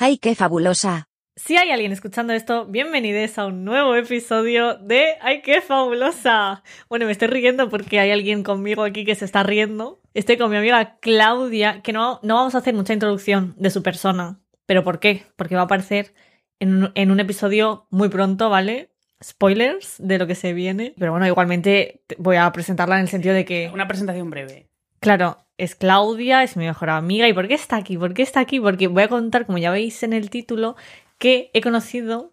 [0.00, 1.08] ¡Ay, qué fabulosa!
[1.34, 6.62] Si hay alguien escuchando esto, bienvenidos a un nuevo episodio de ¡Ay, qué fabulosa!
[6.88, 10.00] Bueno, me estoy riendo porque hay alguien conmigo aquí que se está riendo.
[10.14, 13.82] Estoy con mi amiga Claudia, que no, no vamos a hacer mucha introducción de su
[13.82, 14.38] persona.
[14.66, 15.24] ¿Pero por qué?
[15.34, 16.14] Porque va a aparecer
[16.60, 18.92] en un, en un episodio muy pronto, ¿vale?
[19.20, 20.94] Spoilers de lo que se viene.
[20.96, 23.68] Pero bueno, igualmente voy a presentarla en el sentido de que...
[23.74, 24.68] Una presentación breve.
[25.00, 27.28] Claro, es Claudia, es mi mejor amiga.
[27.28, 27.98] ¿Y por qué está aquí?
[27.98, 28.60] ¿Por qué está aquí?
[28.60, 30.76] Porque voy a contar, como ya veis en el título,
[31.18, 32.30] que he conocido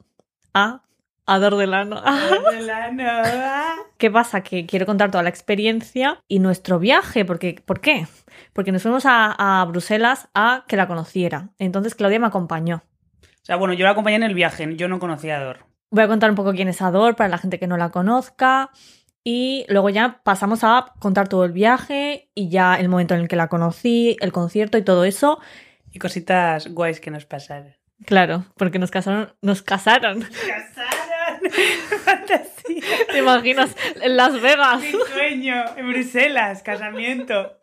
[0.53, 0.81] a
[1.25, 2.01] Ador Delano.
[3.97, 4.41] ¿Qué pasa?
[4.41, 7.25] Que quiero contar toda la experiencia y nuestro viaje.
[7.25, 8.07] Porque, ¿Por qué?
[8.53, 11.49] Porque nos fuimos a, a Bruselas a que la conociera.
[11.57, 12.83] Entonces Claudia me acompañó.
[13.23, 15.65] O sea, bueno, yo la acompañé en el viaje, yo no conocía a Ador.
[15.91, 18.71] Voy a contar un poco quién es Ador para la gente que no la conozca.
[19.27, 23.27] Y luego ya pasamos a contar todo el viaje y ya el momento en el
[23.27, 25.39] que la conocí, el concierto y todo eso.
[25.91, 27.73] Y cositas guays que nos pasaron.
[28.05, 29.33] Claro, porque nos casaron.
[29.41, 30.19] Nos casaron.
[30.19, 30.95] ¡Nos casaron!
[33.11, 33.75] ¿Te imaginas?
[33.99, 34.81] En Las Vegas.
[34.83, 35.55] ¡Qué sueño!
[35.75, 37.57] En Bruselas, casamiento.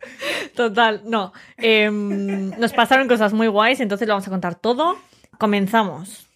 [0.56, 1.32] Total, no.
[1.58, 4.98] Em, nos pasaron cosas muy guays, entonces lo vamos a contar todo.
[5.38, 6.28] Comenzamos.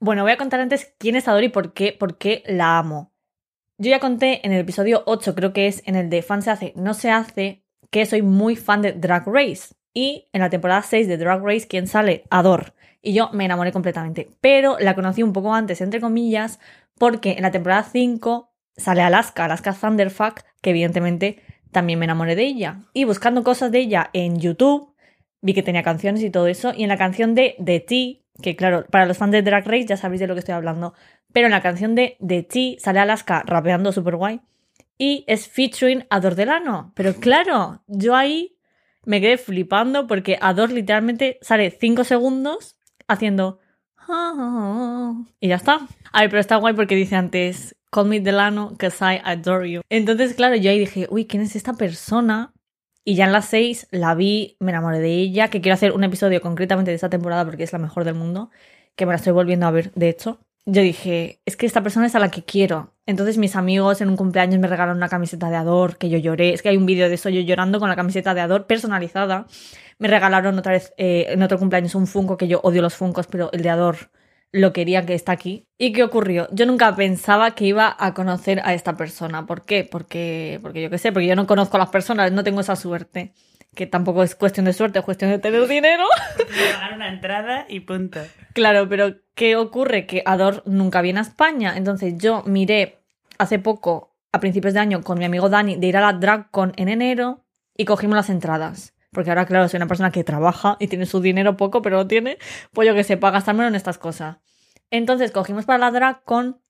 [0.00, 3.11] Bueno, voy a contar antes quién es Ador y por qué, por qué la amo.
[3.78, 6.50] Yo ya conté en el episodio 8, creo que es en el de fan se
[6.50, 9.74] hace, no se hace, que soy muy fan de Drag Race.
[9.94, 12.24] Y en la temporada 6 de Drag Race, ¿quién sale?
[12.30, 12.74] Ador.
[13.02, 14.30] Y yo me enamoré completamente.
[14.40, 16.60] Pero la conocí un poco antes, entre comillas,
[16.98, 21.42] porque en la temporada 5 sale Alaska, Alaska Thunderfuck, que evidentemente
[21.72, 22.82] también me enamoré de ella.
[22.92, 24.94] Y buscando cosas de ella en YouTube,
[25.40, 26.72] vi que tenía canciones y todo eso.
[26.74, 29.86] Y en la canción de The T, que claro, para los fans de Drag Race
[29.86, 30.94] ya sabéis de lo que estoy hablando.
[31.32, 34.40] Pero en la canción de The T sale Alaska rapeando super guay.
[34.98, 36.92] Y es featuring Ador Delano.
[36.94, 38.58] Pero claro, yo ahí
[39.04, 42.76] me quedé flipando porque Ador literalmente sale 5 segundos
[43.08, 43.58] haciendo.
[45.40, 45.86] Y ya está.
[46.12, 47.76] A ver, pero está guay porque dice antes.
[47.90, 49.82] Call me Delano, cause I adore you.
[49.90, 52.51] Entonces, claro, yo ahí dije, uy, ¿quién es esta persona?
[53.04, 56.04] Y ya en las 6 la vi, me enamoré de ella, que quiero hacer un
[56.04, 58.50] episodio concretamente de esta temporada porque es la mejor del mundo,
[58.94, 60.40] que me la estoy volviendo a ver, de hecho.
[60.64, 62.94] Yo dije, es que esta persona es a la que quiero.
[63.06, 66.54] Entonces mis amigos en un cumpleaños me regalaron una camiseta de Ador, que yo lloré.
[66.54, 69.46] Es que hay un vídeo de eso, yo llorando con la camiseta de Ador personalizada.
[69.98, 73.26] Me regalaron otra vez eh, en otro cumpleaños un Funko, que yo odio los Funcos,
[73.26, 73.96] pero el de Ador
[74.52, 75.66] lo quería que está aquí.
[75.78, 76.46] ¿Y qué ocurrió?
[76.52, 79.46] Yo nunca pensaba que iba a conocer a esta persona.
[79.46, 79.88] ¿Por qué?
[79.90, 82.76] Porque, porque yo qué sé, porque yo no conozco a las personas, no tengo esa
[82.76, 83.32] suerte.
[83.74, 86.04] Que tampoco es cuestión de suerte, es cuestión de tener dinero.
[86.74, 88.20] Pagar una entrada y punto.
[88.52, 90.06] Claro, pero ¿qué ocurre?
[90.06, 91.74] Que Ador nunca viene a España.
[91.78, 92.98] Entonces yo miré
[93.38, 96.74] hace poco, a principios de año, con mi amigo Dani, de ir a la DragCon
[96.76, 98.91] en enero y cogimos las entradas.
[99.12, 102.06] Porque ahora, claro, soy una persona que trabaja y tiene su dinero poco, pero lo
[102.06, 102.38] tiene,
[102.72, 104.38] pues yo que sé, para gastármelo en estas cosas.
[104.90, 106.60] Entonces cogimos para la DragCon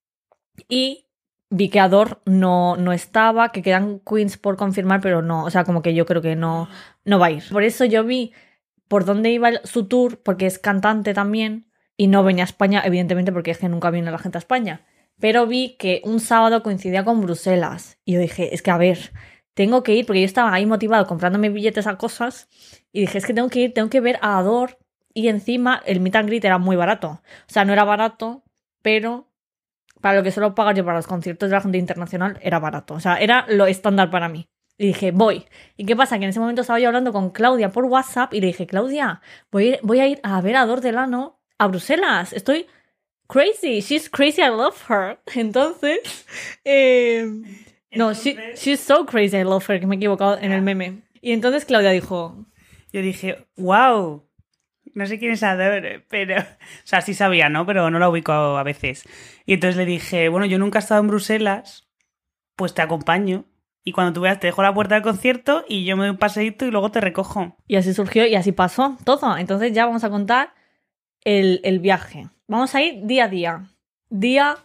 [0.69, 1.09] y
[1.51, 5.65] vi que Ador no, no estaba, que quedan queens por confirmar, pero no, o sea,
[5.65, 6.69] como que yo creo que no,
[7.05, 7.45] no va a ir.
[7.51, 8.33] Por eso yo vi
[8.89, 13.33] por dónde iba su tour, porque es cantante también, y no venía a España, evidentemente,
[13.33, 14.85] porque es que nunca viene la gente a España.
[15.21, 17.99] Pero vi que un sábado coincidía con Bruselas.
[18.05, 19.13] Y yo dije, es que a ver,
[19.55, 22.49] tengo que ir, porque yo estaba ahí motivado comprándome billetes a cosas.
[22.93, 24.79] Y dije, es que tengo que ir, tengo que ver a Ador.
[25.15, 27.21] Y encima el meet and greet era muy barato.
[27.49, 28.43] O sea, no era barato,
[28.81, 29.29] pero
[30.01, 32.95] para lo que suelo pagar yo para los conciertos de la gente internacional era barato.
[32.95, 34.49] O sea, era lo estándar para mí.
[34.79, 35.47] Y dije, voy.
[35.77, 36.19] ¿Y qué pasa?
[36.19, 39.21] Que en ese momento estaba yo hablando con Claudia por WhatsApp y le dije, Claudia,
[39.51, 42.33] voy a ir, voy a, ir a ver a Ador Delano a Bruselas.
[42.33, 42.67] Estoy
[43.29, 43.81] crazy.
[43.81, 44.43] She's crazy.
[44.43, 45.21] I love her.
[45.35, 46.27] Entonces,
[46.65, 47.31] eh,
[47.95, 49.37] no, she, she's so crazy.
[49.37, 49.81] I love her.
[49.81, 51.03] Que me he equivocado en el meme.
[51.21, 52.47] Y entonces Claudia dijo,
[52.93, 54.29] Yo dije, wow.
[54.95, 56.41] No sé quién es Ador, pero...
[56.41, 57.65] O sea, sí sabía, ¿no?
[57.65, 59.05] Pero no la ubico a veces.
[59.47, 61.89] Y entonces le dije, bueno, yo nunca he estado en Bruselas,
[62.57, 63.47] pues te acompaño.
[63.85, 66.19] Y cuando tú veas, te dejo la puerta del concierto y yo me doy un
[66.19, 67.57] paseíto y luego te recojo.
[67.67, 69.37] Y así surgió y así pasó todo.
[69.37, 70.55] Entonces ya vamos a contar
[71.23, 72.29] el, el viaje.
[72.47, 73.71] Vamos a ir día a día.
[74.09, 74.57] Día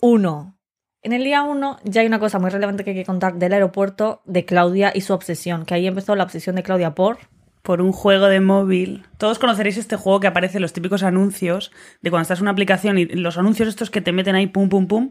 [0.00, 0.58] 1.
[1.04, 3.52] En el día 1 ya hay una cosa muy relevante que hay que contar del
[3.52, 7.18] aeropuerto de Claudia y su obsesión, que ahí empezó la obsesión de Claudia por...
[7.60, 9.04] Por un juego de móvil.
[9.18, 12.52] Todos conoceréis este juego que aparece en los típicos anuncios de cuando estás en una
[12.52, 15.10] aplicación y los anuncios estos que te meten ahí pum pum pum.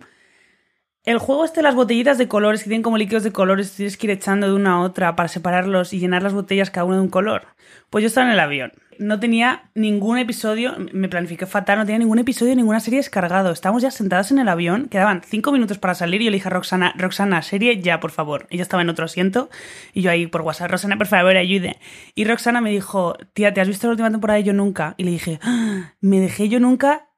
[1.04, 3.96] El juego este de las botellitas de colores que tienen como líquidos de colores, tienes
[3.96, 6.96] que ir echando de una a otra para separarlos y llenar las botellas cada una
[6.96, 7.46] de un color.
[7.92, 8.72] Pues yo estaba en el avión.
[9.00, 13.52] No tenía ningún episodio, me planifiqué fatal, no tenía ningún episodio, ninguna serie descargado.
[13.52, 16.48] Estábamos ya sentados en el avión, quedaban cinco minutos para salir y yo le dije
[16.48, 18.48] a Roxana, Roxana, serie ya, por favor.
[18.50, 19.50] Ella estaba en otro asiento
[19.94, 21.78] y yo ahí por WhatsApp, Roxana, por favor, ayude.
[22.16, 24.96] Y Roxana me dijo, tía, ¿te has visto la última temporada de Yo Nunca?
[24.98, 27.10] Y le dije, "Ah, me dejé Yo Nunca,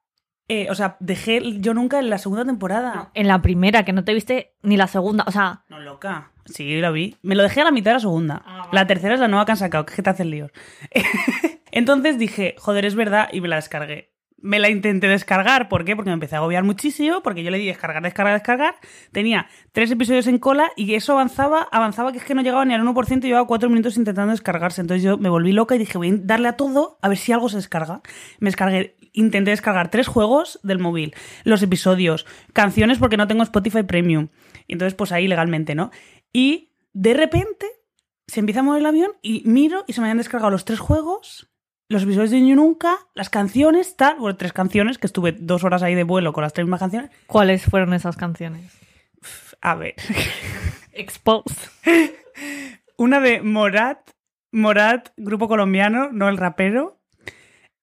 [0.48, 3.10] eh, o sea, dejé Yo Nunca en la segunda temporada.
[3.14, 5.24] En la primera, que no te viste ni la segunda.
[5.28, 6.32] O sea, No, loca.
[6.46, 7.16] Sí, la vi.
[7.24, 8.44] Me lo dejé a la mitad de la segunda.
[8.46, 8.70] Ah, vale.
[8.72, 10.52] La tercera es la nueva que han sacado, que te hacen líos.
[11.76, 14.14] Entonces dije, joder, es verdad, y me la descargué.
[14.38, 15.94] Me la intenté descargar, ¿por qué?
[15.94, 18.76] Porque me empecé a agobiar muchísimo, porque yo le di descargar, descargar, descargar.
[19.12, 22.74] Tenía tres episodios en cola y eso avanzaba, avanzaba que es que no llegaba ni
[22.74, 24.80] al 1% y llevaba cuatro minutos intentando descargarse.
[24.80, 27.34] Entonces yo me volví loca y dije, voy a darle a todo a ver si
[27.34, 28.02] algo se descarga.
[28.40, 31.14] Me descargué, intenté descargar tres juegos del móvil,
[31.44, 34.30] los episodios, canciones porque no tengo Spotify Premium.
[34.66, 35.92] Y entonces pues ahí legalmente, ¿no?
[36.32, 37.66] Y de repente
[38.28, 40.80] se empieza a mover el avión y miro y se me habían descargado los tres
[40.80, 41.50] juegos,
[41.88, 45.84] los episodios de Yo Nunca, las canciones, tal, bueno, tres canciones, que estuve dos horas
[45.84, 47.12] ahí de vuelo con las tres mismas canciones.
[47.28, 48.72] ¿cuáles fueron esas canciones?
[49.62, 49.96] A ver,
[50.94, 51.70] Exposed.
[52.98, 54.10] una de Morat,
[54.52, 57.00] Morat, grupo colombiano, no el rapero.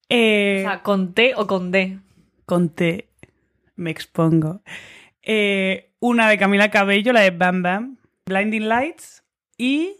[0.08, 1.98] Eh, O sea, ¿con T o con D?
[2.44, 3.08] con T,
[3.76, 4.62] me expongo.
[5.22, 7.96] Eh, una de Camila Cabello, la de Bam Bam,
[8.26, 9.22] Blinding Lights
[9.56, 9.96] y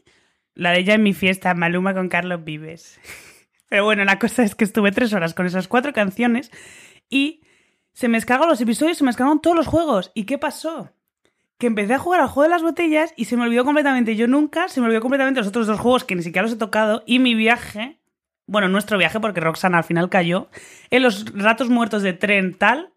[0.55, 3.01] la de ella en mi fiesta, Maluma con Carlos Vives.
[3.73, 6.51] Pero bueno, la cosa es que estuve tres horas con esas cuatro canciones
[7.09, 7.41] y
[7.95, 10.13] se me descargaron los episodios, se me descargaron todos los juegos.
[10.15, 10.93] ¿Y qué pasó?
[11.57, 14.27] Que empecé a jugar al juego de las botellas y se me olvidó completamente yo
[14.29, 17.03] nunca, se me olvidó completamente los otros dos juegos que ni siquiera los he tocado
[17.07, 17.99] y mi viaje,
[18.47, 20.51] bueno, nuestro viaje porque Roxana al final cayó,
[20.91, 22.93] en los ratos muertos de tren tal,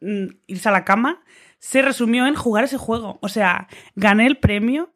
[0.00, 1.22] mm, irse a la cama,
[1.58, 3.18] se resumió en jugar ese juego.
[3.20, 4.90] O sea, gané el premio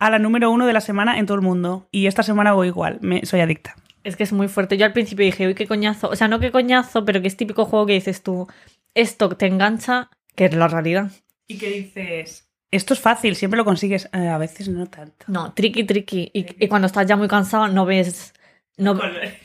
[0.00, 2.66] a la número uno de la semana en todo el mundo y esta semana voy
[2.66, 3.76] igual, me, soy adicta.
[4.08, 4.76] Es que es muy fuerte.
[4.78, 6.08] Yo al principio dije, uy, qué coñazo.
[6.08, 8.46] O sea, no qué coñazo, pero que es típico juego que dices tú,
[8.94, 11.10] esto te engancha, que es la realidad.
[11.46, 12.48] ¿Y qué dices?
[12.70, 14.08] Esto es fácil, siempre lo consigues.
[14.12, 15.26] Eh, a veces no tanto.
[15.28, 16.30] No, tricky, tricky.
[16.32, 18.32] Y, y cuando estás ya muy cansado, no ves.
[18.78, 18.94] No,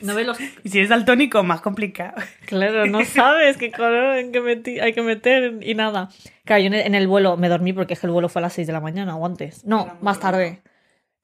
[0.02, 0.38] no ves los.
[0.62, 2.14] Y si eres daltónico, más complicado.
[2.46, 6.08] Claro, no sabes qué color en meti- hay que meter y nada.
[6.44, 8.52] Claro, yo en el- vuelo me dormí porque es que el vuelo fue a las
[8.52, 9.64] 6 de la mañana o antes.
[9.64, 10.62] No, más tarde.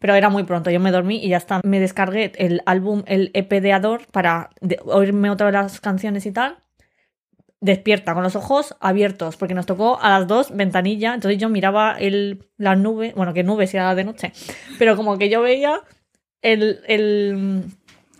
[0.00, 0.70] Pero era muy pronto.
[0.70, 1.60] Yo me dormí y ya está.
[1.62, 6.26] Me descargué el álbum, el EP de Ador para de- oírme otra vez las canciones
[6.26, 6.58] y tal.
[7.62, 11.12] Despierta, con los ojos abiertos, porque nos tocó a las dos ventanilla.
[11.12, 14.32] Entonces yo miraba el, las nubes, bueno, que nubes era de noche,
[14.78, 15.82] pero como que yo veía
[16.40, 17.64] el, el,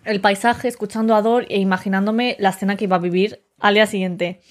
[0.05, 3.87] el paisaje escuchando a Ador e imaginándome la escena que iba a vivir al día
[3.87, 4.41] siguiente.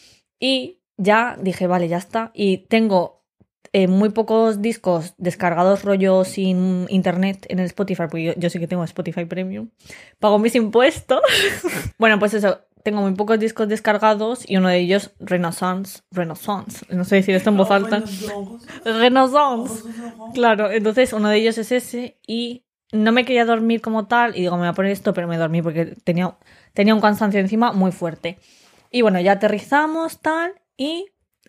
[0.41, 2.33] Y ya dije, vale, ya está.
[2.35, 3.20] Y tengo
[3.73, 8.59] eh, muy pocos discos descargados rollo sin internet en el Spotify, porque yo, yo sí
[8.59, 9.69] que tengo Spotify Premium.
[10.19, 11.21] Pago mis impuestos.
[11.99, 16.03] bueno, pues eso, tengo muy pocos discos descargados y uno de ellos Renaissance.
[16.11, 16.85] Renaissance.
[16.89, 18.03] No sé decir esto en voz alta.
[18.85, 19.85] Renaissance.
[20.35, 24.41] Claro, entonces uno de ellos es ese y no me quería dormir como tal y
[24.41, 26.37] digo, me voy a poner esto, pero me dormí porque tenía,
[26.73, 28.39] tenía un cansancio encima muy fuerte.
[28.91, 31.07] Y bueno, ya aterrizamos tal y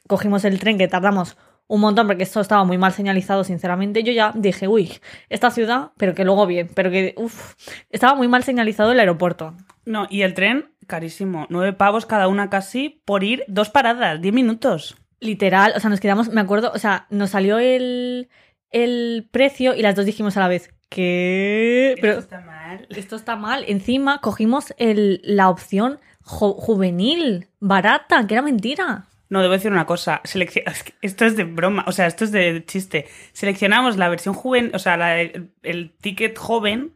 [0.07, 4.03] cogimos el tren que tardamos un montón porque esto estaba muy mal señalizado, sinceramente.
[4.03, 4.91] Yo ya dije, uy,
[5.29, 7.53] esta ciudad, pero que luego bien, pero que, uff,
[7.89, 9.53] estaba muy mal señalizado el aeropuerto.
[9.85, 11.47] No, y el tren, carísimo.
[11.49, 14.97] Nueve pavos cada una casi por ir dos paradas, diez minutos.
[15.21, 18.29] Literal, o sea, nos quedamos, me acuerdo, o sea, nos salió el,
[18.71, 21.95] el precio y las dos dijimos a la vez, ¿qué?
[22.01, 22.87] Pero Esto está mal.
[22.89, 23.63] esto está mal.
[23.67, 29.05] Encima cogimos el, la opción ju- juvenil, barata, que era mentira.
[29.31, 30.21] No, debo decir una cosa.
[31.01, 33.07] Esto es de broma, o sea, esto es de chiste.
[33.33, 36.91] Seleccionamos la versión joven, o sea, la- el, el ticket joven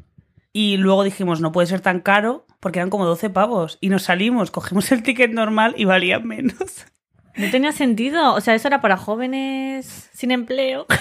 [0.54, 3.77] y luego dijimos, no puede ser tan caro porque eran como 12 pavos.
[3.82, 6.86] Y nos salimos, cogimos el ticket normal y valía menos.
[7.38, 8.34] No tenía sentido.
[8.34, 10.86] O sea, eso era para jóvenes sin empleo.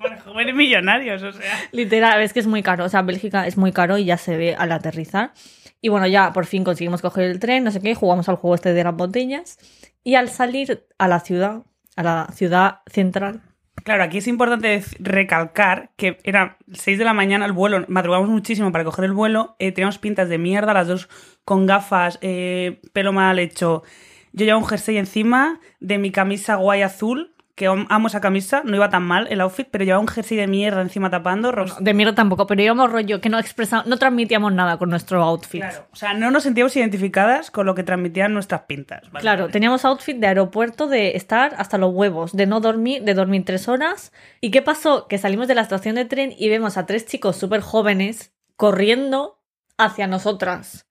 [0.00, 1.60] Para jóvenes millonarios, o sea.
[1.72, 2.84] Literal, es que es muy caro.
[2.84, 5.32] O sea, Bélgica es muy caro y ya se ve al aterrizar.
[5.82, 8.54] Y bueno, ya por fin conseguimos coger el tren, no sé qué, jugamos al juego
[8.54, 9.58] este de las botellas.
[10.04, 11.62] Y al salir a la ciudad,
[11.96, 13.42] a la ciudad central,
[13.84, 18.72] Claro, aquí es importante recalcar que eran 6 de la mañana el vuelo, madrugamos muchísimo
[18.72, 21.10] para coger el vuelo, eh, teníamos pintas de mierda, las dos
[21.44, 23.82] con gafas, eh, pelo mal hecho.
[24.32, 28.62] Yo llevaba un jersey encima de mi camisa guay azul, que am- amo esa camisa,
[28.64, 31.52] no iba tan mal el outfit, pero llevaba un jersey de mierda encima tapando.
[31.52, 35.22] Rox- De mierda tampoco, pero íbamos rollo que no expresamos, no transmitíamos nada con nuestro
[35.22, 35.60] outfit.
[35.62, 39.02] Claro, o sea, no nos sentíamos identificadas con lo que transmitían nuestras pintas.
[39.12, 39.52] Vale, Claro, vale.
[39.52, 43.68] teníamos outfit de aeropuerto de estar hasta los huevos, de no dormir, de dormir tres
[43.68, 44.12] horas.
[44.40, 45.06] ¿Y qué pasó?
[45.06, 49.40] Que salimos de la estación de tren y vemos a tres chicos súper jóvenes corriendo
[49.78, 50.86] hacia nosotras,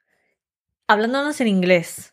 [0.87, 2.12] hablándonos en inglés,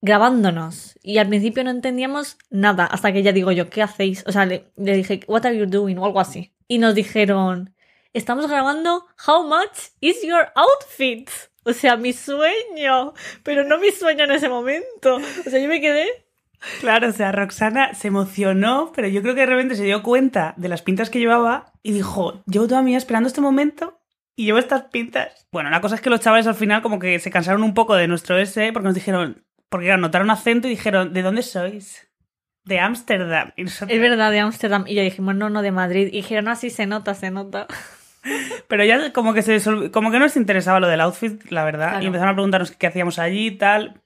[0.00, 0.98] grabándonos.
[1.02, 4.24] Y al principio no entendíamos nada, hasta que ya digo yo, ¿qué hacéis?
[4.26, 5.98] O sea, le, dije, ¿What are you doing?
[5.98, 6.52] o algo así.
[6.68, 7.74] Y nos dijeron,
[8.12, 11.28] estamos grabando How much is your outfit?
[11.64, 15.16] O sea, mi sueño, pero no mi sueño en ese momento.
[15.46, 16.08] O sea, yo me quedé
[16.80, 20.54] Claro, o sea, Roxana se emocionó, pero yo creo que de repente se dio cuenta
[20.56, 23.98] de las pintas que llevaba y dijo, llevo toda mi vida esperando este momento
[24.36, 25.48] y llevo estas pintas.
[25.52, 27.94] Bueno, la cosa es que los chavales al final como que se cansaron un poco
[27.94, 32.06] de nuestro S porque nos dijeron, porque claro, notaron acento y dijeron, ¿de dónde sois?
[32.64, 33.52] De Ámsterdam.
[33.56, 34.84] Nosotros- Es verdad, de Ámsterdam.
[34.86, 36.08] Y yo dijimos, no, no, de Madrid.
[36.08, 37.66] Y dijeron, así se nota, se nota.
[38.68, 41.64] Pero ya como que se desol- como que no nos interesaba lo del outfit, la
[41.64, 41.88] verdad.
[41.90, 42.02] Claro.
[42.02, 44.02] Y empezaron a preguntarnos qué hacíamos allí y tal.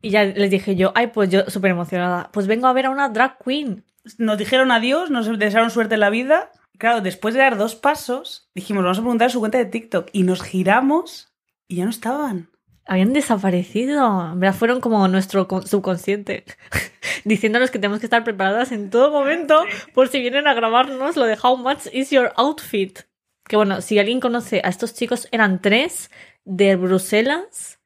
[0.00, 2.30] Y ya les dije yo, ay, pues yo súper emocionada.
[2.32, 3.84] Pues vengo a ver a una drag queen.
[4.18, 6.50] Nos dijeron adiós, nos desearon suerte en la vida.
[6.78, 10.08] Claro, después de dar dos pasos, dijimos, vamos a preguntar su cuenta de TikTok.
[10.12, 11.32] Y nos giramos
[11.68, 12.48] y ya no estaban.
[12.86, 14.34] Habían desaparecido.
[14.54, 16.44] Fueron como nuestro co- subconsciente.
[17.24, 21.24] Diciéndonos que tenemos que estar preparadas en todo momento por si vienen a grabarnos lo
[21.26, 23.00] de How much is your outfit.
[23.46, 26.10] Que bueno, si alguien conoce a estos chicos, eran tres
[26.44, 27.78] de Bruselas.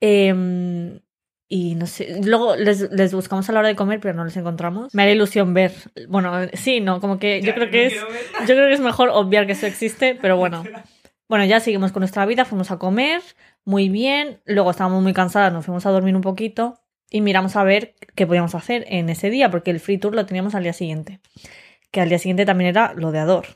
[0.00, 1.00] em,
[1.52, 4.36] y no sé, luego les, les buscamos a la hora de comer, pero no les
[4.36, 4.94] encontramos.
[4.94, 5.72] Me haría ilusión ver.
[6.08, 7.94] Bueno, sí, no, como que yo creo que es.
[7.94, 8.06] Yo
[8.46, 10.64] creo que es mejor obviar que eso existe, pero bueno.
[11.30, 13.22] Bueno, ya seguimos con nuestra vida, fuimos a comer,
[13.64, 17.62] muy bien, luego estábamos muy cansadas, nos fuimos a dormir un poquito y miramos a
[17.62, 20.72] ver qué podíamos hacer en ese día, porque el free tour lo teníamos al día
[20.72, 21.20] siguiente,
[21.92, 23.46] que al día siguiente también era lo de Ador.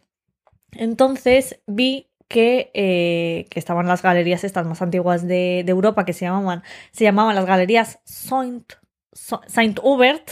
[0.70, 6.12] Entonces vi que, eh, que estaban las galerías estas más antiguas de, de Europa, que
[6.12, 6.62] se llamaban,
[6.92, 8.74] se llamaban las galerías Saint,
[9.12, 10.30] Saint Hubert,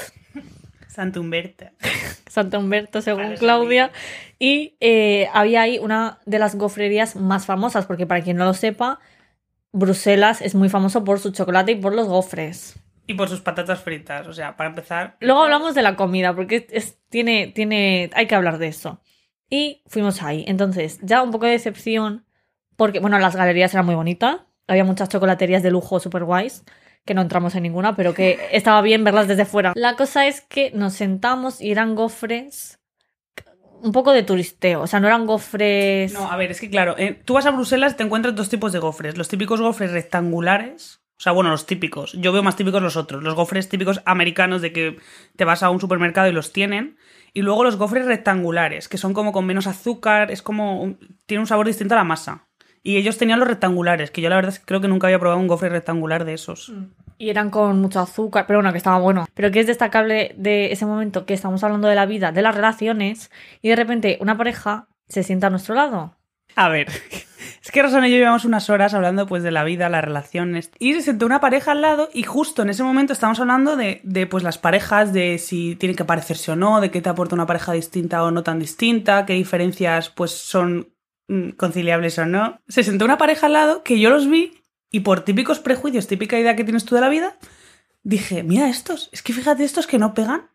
[0.93, 1.73] Santa Humberta.
[2.29, 3.93] Santa Humberto, según Claudia.
[4.39, 8.53] Y eh, había ahí una de las gofrerías más famosas, porque para quien no lo
[8.53, 9.01] sepa,
[9.73, 12.79] Bruselas es muy famoso por su chocolate y por los gofres.
[13.07, 14.27] Y por sus patatas fritas.
[14.27, 15.17] O sea, para empezar.
[15.21, 19.01] Luego hablamos de la comida, porque es, tiene, tiene, hay que hablar de eso.
[19.49, 20.45] Y fuimos ahí.
[20.47, 22.27] Entonces, ya un poco de decepción,
[22.77, 24.43] porque, bueno, las galerías eran muy bonitas.
[24.67, 26.65] Había muchas chocolaterías de lujo super guays,
[27.05, 29.73] que no entramos en ninguna, pero que estaba bien verlas desde fuera.
[29.75, 32.79] La cosa es que nos sentamos y eran gofres
[33.83, 34.83] un poco de turisteo.
[34.83, 36.13] O sea, no eran gofres.
[36.13, 38.49] No, a ver, es que claro, eh, tú vas a Bruselas y te encuentras dos
[38.49, 39.19] tipos de gofres.
[39.19, 41.01] Los típicos gofres rectangulares.
[41.19, 42.15] O sea, bueno, los típicos.
[42.15, 43.23] Yo veo más típicos los otros.
[43.23, 44.99] Los gofres típicos americanos de que
[45.37, 46.97] te vas a un supermercado y los tienen.
[47.35, 50.97] Y luego los gofres rectangulares, que son como con menos azúcar, es como.
[51.27, 52.49] tiene un sabor distinto a la masa.
[52.83, 55.19] Y ellos tenían los rectangulares, que yo la verdad es que creo que nunca había
[55.19, 56.73] probado un gofre rectangular de esos.
[57.17, 59.27] Y eran con mucho azúcar, pero bueno, que estaba bueno.
[59.35, 62.55] Pero que es destacable de ese momento que estamos hablando de la vida, de las
[62.55, 66.17] relaciones, y de repente una pareja se sienta a nuestro lado.
[66.55, 66.89] A ver,
[67.63, 70.71] es que Rosana y yo llevamos unas horas hablando pues de la vida, las relaciones.
[70.79, 74.01] Y se sentó una pareja al lado y justo en ese momento estamos hablando de,
[74.03, 77.35] de, pues las parejas, de si tienen que parecerse o no, de qué te aporta
[77.35, 80.92] una pareja distinta o no tan distinta, qué diferencias pues son mm,
[81.57, 82.61] conciliables o no.
[82.69, 84.53] Se sentó una pareja al lado que yo los vi
[84.91, 87.37] y por típicos prejuicios, típica idea que tienes tú de la vida,
[88.03, 90.51] dije, mira estos, es que fíjate estos que no pegan.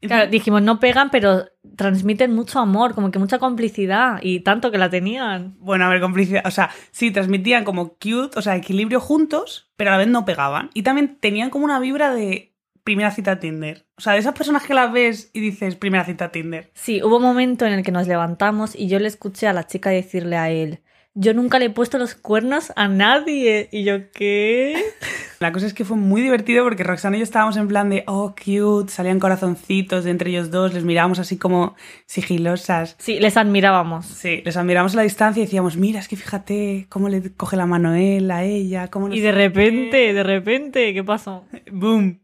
[0.00, 4.78] Claro, dijimos, no pegan, pero transmiten mucho amor, como que mucha complicidad, y tanto que
[4.78, 5.54] la tenían.
[5.60, 6.42] Bueno, a ver, complicidad.
[6.44, 10.24] O sea, sí, transmitían como cute, o sea, equilibrio juntos, pero a la vez no
[10.24, 10.70] pegaban.
[10.74, 12.51] Y también tenían como una vibra de
[12.84, 13.86] primera cita Tinder.
[13.96, 16.70] O sea, de esas personas que las ves y dices primera cita Tinder.
[16.74, 19.66] Sí, hubo un momento en el que nos levantamos y yo le escuché a la
[19.66, 20.80] chica decirle a él,
[21.14, 23.68] yo nunca le he puesto los cuernos a nadie.
[23.70, 24.82] Y yo, ¿qué?
[25.40, 28.04] La cosa es que fue muy divertido porque Roxana y yo estábamos en plan de,
[28.06, 31.74] oh, cute, salían corazoncitos de entre ellos dos, les mirábamos así como
[32.06, 32.94] sigilosas.
[32.98, 34.06] Sí, les admirábamos.
[34.06, 37.56] Sí, les admiramos a la distancia y decíamos, mira, es que fíjate cómo le coge
[37.56, 39.32] la mano él a ella, cómo Y de qué".
[39.32, 41.44] repente, de repente, ¿qué pasó?
[41.72, 42.20] ¡Boom!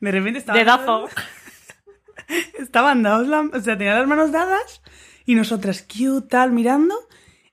[0.00, 1.08] De repente estaban Dedazo.
[2.58, 4.82] Estaban dados, la- o sea, tenían las manos dadas
[5.24, 6.94] y nosotras, cute, tal, mirando,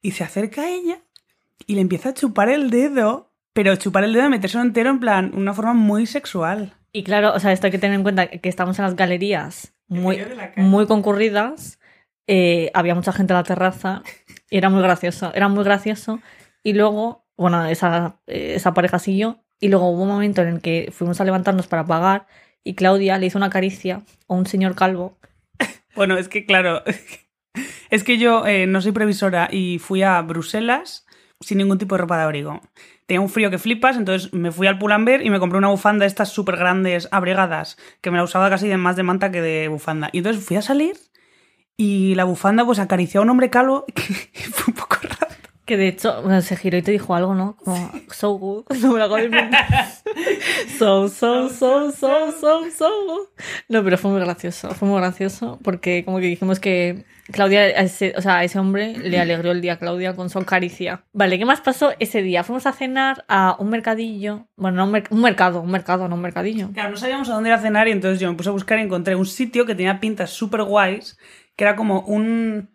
[0.02, 1.00] y se acerca a ella
[1.68, 5.00] y le empieza a chupar el dedo, pero chupar el dedo y metérselo entero en
[5.00, 6.74] plan, una forma muy sexual.
[6.92, 9.74] Y claro, o sea, esto hay que tener en cuenta que estamos en las galerías
[9.88, 10.26] muy, de
[10.58, 11.80] muy concurridas.
[12.28, 14.02] eh, había mucha gente en la terraza
[14.50, 15.32] y era muy gracioso.
[15.34, 16.20] Era muy gracioso.
[16.64, 19.43] Y luego, bueno, esa, eh, esa pareja siguió.
[19.64, 22.28] Y luego hubo un momento en el que fuimos a levantarnos para pagar
[22.66, 25.18] y Claudia le hizo una caricia a un señor calvo
[25.96, 26.84] Bueno, es que claro,
[27.90, 31.06] es que yo eh, no soy previsora y fui a Bruselas
[31.40, 32.60] sin ningún tipo de ropa de abrigo.
[33.06, 36.04] Tenía un frío que flipas, entonces me fui al Pull&Bear y me compré una bufanda
[36.04, 39.42] de estas súper grandes, abrigadas, que me la usaba casi de más de manta que
[39.42, 40.10] de bufanda.
[40.12, 40.98] Y entonces fui a salir
[41.78, 45.23] y la bufanda pues acarició a un hombre calvo que fue un poco raro.
[45.66, 47.56] Que de hecho, bueno, se giró y te dijo algo, ¿no?
[47.56, 48.66] Como, so good.
[48.82, 49.66] No me lo acabo de inventar.
[50.78, 52.90] So, so, so, so, so, so.
[53.70, 54.72] No, pero fue muy gracioso.
[54.72, 58.60] Fue muy gracioso porque como que dijimos que Claudia, a ese, o sea, a ese
[58.60, 61.06] hombre le alegró el día a Claudia con su caricia.
[61.14, 62.44] Vale, ¿qué más pasó ese día?
[62.44, 64.48] Fuimos a cenar a un mercadillo.
[64.58, 66.72] Bueno, no un, mer- un mercado, un mercado, no un mercadillo.
[66.74, 68.80] Claro, no sabíamos a dónde ir a cenar y entonces yo me puse a buscar
[68.80, 71.18] y encontré un sitio que tenía pintas súper guays,
[71.56, 72.70] que era como un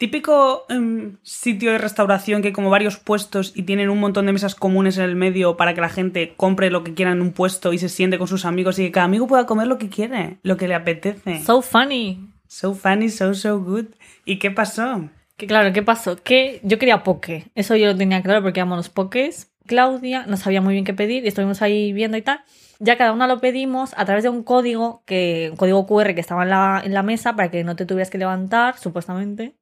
[0.00, 4.32] típico em, sitio de restauración que hay como varios puestos y tienen un montón de
[4.32, 7.32] mesas comunes en el medio para que la gente compre lo que quiera en un
[7.32, 9.90] puesto y se siente con sus amigos y que cada amigo pueda comer lo que
[9.90, 11.44] quiere, lo que le apetece.
[11.44, 12.30] So funny.
[12.46, 13.88] So funny, so, so good.
[14.24, 15.10] ¿Y qué pasó?
[15.36, 16.16] Que claro, ¿qué pasó?
[16.16, 17.50] Que yo quería poke.
[17.54, 19.52] Eso yo lo tenía claro porque éramos los pokés.
[19.66, 22.40] Claudia no sabía muy bien qué pedir y estuvimos ahí viendo y tal.
[22.78, 26.22] Ya cada una lo pedimos a través de un código, que, un código QR que
[26.22, 29.59] estaba en la, en la mesa para que no te tuvieras que levantar, supuestamente,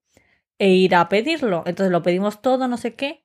[0.58, 1.62] e ir a pedirlo.
[1.66, 3.24] Entonces lo pedimos todo, no sé qué.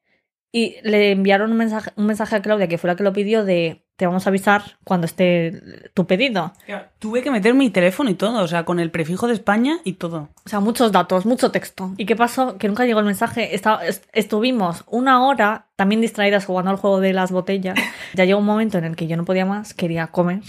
[0.55, 3.43] Y le enviaron un mensaje, un mensaje a Claudia, que fue la que lo pidió,
[3.43, 5.61] de te vamos a avisar cuando esté
[5.95, 6.53] tu pedido.
[6.99, 9.93] Tuve que meter mi teléfono y todo, o sea, con el prefijo de España y
[9.93, 10.29] todo.
[10.45, 11.93] O sea, muchos datos, mucho texto.
[11.97, 12.57] ¿Y qué pasó?
[12.59, 13.55] Que nunca llegó el mensaje.
[13.55, 17.75] Esta- est- estuvimos una hora también distraídas jugando al juego de las botellas.
[18.13, 20.41] Ya llegó un momento en el que yo no podía más, quería comer.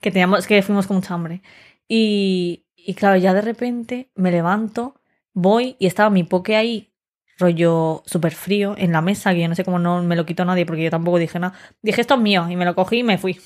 [0.00, 1.42] Que teníamos, que fuimos con mucha hambre.
[1.88, 5.00] Y, y claro, ya de repente me levanto,
[5.34, 6.92] voy y estaba mi poke ahí,
[7.38, 10.44] rollo súper frío, en la mesa, que yo no sé cómo no me lo quitó
[10.44, 11.54] nadie porque yo tampoco dije nada.
[11.82, 13.40] Dije, esto es mío, y me lo cogí y me fui.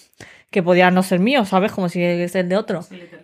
[0.50, 1.72] Que podía no ser mío, ¿sabes?
[1.72, 2.80] Como si es el de otro.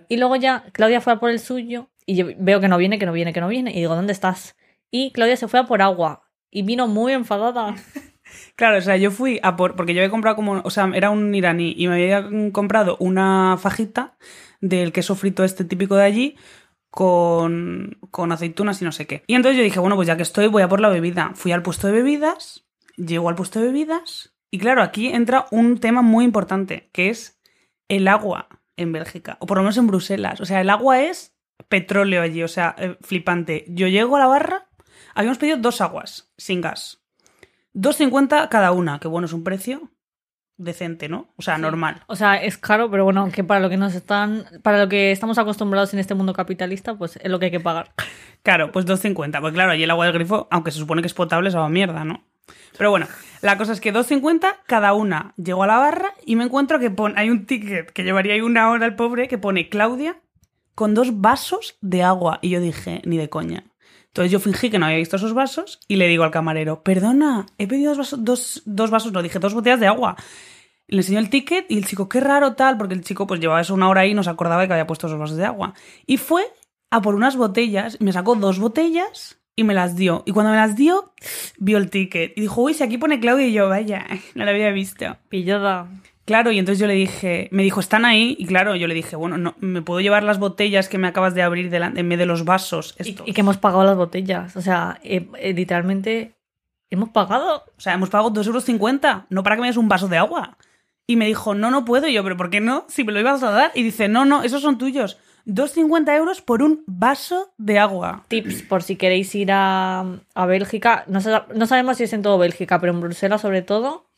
[0.09, 2.99] Y luego ya Claudia fue a por el suyo y yo veo que no viene,
[2.99, 3.71] que no viene, que no viene.
[3.71, 4.57] Y digo, ¿dónde estás?
[4.91, 7.75] Y Claudia se fue a por agua y vino muy enfadada.
[8.57, 9.77] Claro, o sea, yo fui a por.
[9.77, 10.63] Porque yo había comprado como.
[10.65, 14.17] O sea, era un iraní y me había comprado una fajita
[14.61, 16.37] del queso frito este típico de allí
[16.93, 19.25] con, con aceitunas y no sé qué.
[19.27, 21.33] Y entonces yo dije, bueno, pues ya que estoy, voy a por la bebida.
[21.35, 24.35] Fui al puesto de bebidas, llego al puesto de bebidas.
[24.51, 27.41] Y claro, aquí entra un tema muy importante, que es
[27.89, 30.43] el agua en Bélgica, o por lo menos en Bruselas.
[30.43, 31.35] O sea, el agua es
[31.69, 33.65] petróleo allí, o sea, eh, flipante.
[33.69, 34.69] Yo llego a la barra,
[35.15, 37.03] habíamos pedido dos aguas, sin gas.
[37.73, 39.92] 2.50 cada una, que bueno, es un precio
[40.63, 41.29] decente, ¿no?
[41.37, 41.63] O sea, Sí.
[41.63, 42.03] normal.
[42.07, 45.13] O sea, es caro, pero bueno, que para lo que nos están, para lo que
[45.13, 47.93] estamos acostumbrados en este mundo capitalista, pues es lo que hay que pagar.
[48.43, 49.41] Claro, pues 2.50.
[49.41, 51.69] Pues claro, allí el agua del grifo, aunque se supone que es potable, es agua
[51.69, 52.25] mierda, ¿no?
[52.77, 53.07] Pero bueno,
[53.43, 55.35] la cosa es que 2.50 cada una.
[55.37, 58.71] Llego a la barra y me encuentro que hay un ticket que llevaría ahí una
[58.71, 60.17] hora el pobre que pone Claudia
[60.75, 62.39] con dos vasos de agua.
[62.43, 63.65] Y yo dije, ni de coña.
[64.07, 67.47] Entonces yo fingí que no había visto esos vasos y le digo al camarero, perdona,
[67.59, 70.17] he pedido dos vasos, dos, dos vasos, no, dije dos botellas de agua.
[70.93, 73.63] Le enseñó el ticket y el chico, qué raro tal, porque el chico pues llevaba
[73.63, 75.47] eso una hora ahí y no se acordaba de que había puesto esos vasos de
[75.47, 75.73] agua.
[76.07, 76.45] Y fue
[76.91, 80.23] a por unas botellas, me sacó dos botellas y me las dio.
[80.27, 81.15] Y cuando me las dio,
[81.57, 84.51] vio el ticket y dijo, uy, si aquí pone Claudia y yo, vaya, no la
[84.51, 85.17] había visto.
[85.31, 85.89] Pillada.
[86.27, 89.17] Claro, y entonces yo le dije, me dijo, están ahí, y claro, yo le dije,
[89.17, 92.19] bueno, no, ¿me puedo llevar las botellas que me acabas de abrir delante, en vez
[92.19, 92.95] de los vasos?
[92.99, 93.27] Y, estos?".
[93.27, 94.55] y que hemos pagado las botellas.
[94.57, 96.37] O sea, eh, eh, literalmente
[96.91, 97.65] hemos pagado.
[97.77, 100.59] O sea, hemos pagado 2,50 euros, no para que me des un vaso de agua.
[101.07, 102.07] Y me dijo, no, no puedo.
[102.07, 102.85] Y yo, ¿pero por qué no?
[102.89, 103.73] Si me lo ibas a dar.
[103.75, 105.19] Y dice, no, no, esos son tuyos.
[105.47, 108.25] 2,50 euros por un vaso de agua.
[108.29, 111.05] Tips por si queréis ir a, a Bélgica.
[111.09, 111.21] No,
[111.55, 114.11] no sabemos si es en todo Bélgica, pero en Bruselas sobre todo.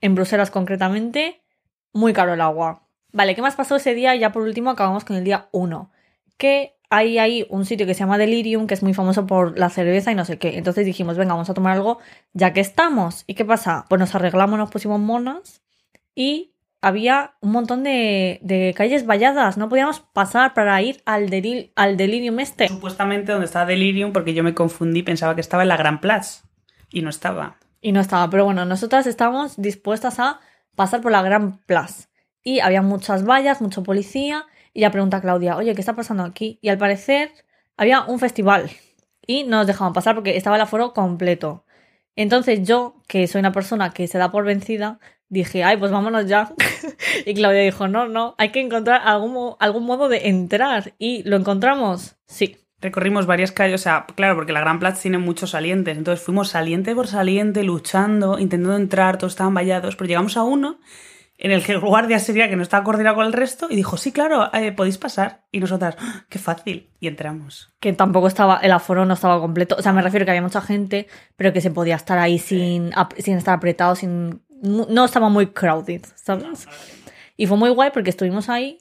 [0.00, 1.42] En Bruselas concretamente,
[1.92, 2.82] muy caro el agua.
[3.12, 4.14] Vale, ¿qué más pasó ese día?
[4.16, 5.90] Ya por último acabamos con el día 1.
[6.38, 9.70] Que hay ahí un sitio que se llama Delirium, que es muy famoso por la
[9.70, 10.56] cerveza y no sé qué.
[10.56, 11.98] Entonces dijimos, venga, vamos a tomar algo
[12.32, 13.24] ya que estamos.
[13.26, 13.86] ¿Y qué pasa?
[13.88, 15.62] Pues nos arreglamos, nos pusimos monas
[16.16, 19.56] y había un montón de, de calles valladas.
[19.56, 22.66] No podíamos pasar para ir al, delil- al Delirium este.
[22.66, 26.40] Supuestamente donde estaba Delirium, porque yo me confundí, pensaba que estaba en la Gran Place.
[26.90, 27.58] Y no estaba.
[27.80, 30.40] Y no estaba, pero bueno, nosotras estábamos dispuestas a
[30.74, 32.08] pasar por la Gran Plaza.
[32.42, 34.46] Y había muchas vallas, mucho policía.
[34.72, 36.58] Y ya pregunta a Claudia, oye, ¿qué está pasando aquí?
[36.62, 37.30] Y al parecer
[37.76, 38.70] había un festival.
[39.26, 41.64] Y no nos dejaban pasar porque estaba el aforo completo.
[42.14, 46.26] Entonces yo, que soy una persona que se da por vencida, dije, ay, pues vámonos
[46.26, 46.52] ya.
[47.26, 50.94] y Claudia dijo, no, no, hay que encontrar algún, algún modo de entrar.
[50.98, 52.56] Y lo encontramos, sí.
[52.80, 55.96] Recorrimos varias calles, o sea, claro, porque la Gran Plaza tiene muchos salientes.
[55.96, 59.96] Entonces fuimos saliente por saliente, luchando, intentando entrar, todos estaban vallados.
[59.96, 60.78] Pero llegamos a uno
[61.38, 63.96] en el que el guardia sería que no estaba coordinado con el resto y dijo,
[63.96, 65.44] sí, claro, eh, podéis pasar.
[65.52, 66.90] Y nosotras, ¡Ah, qué fácil.
[66.98, 67.72] Y entramos.
[67.80, 69.76] Que tampoco estaba, el aforo no estaba completo.
[69.78, 72.92] O sea, me refiero que había mucha gente, pero que se podía estar ahí sin,
[73.18, 74.42] sin estar apretado, sin.
[74.62, 76.66] No estaba muy crowded, ¿sabes?
[77.36, 78.78] Y fue muy guay porque estuvimos ahí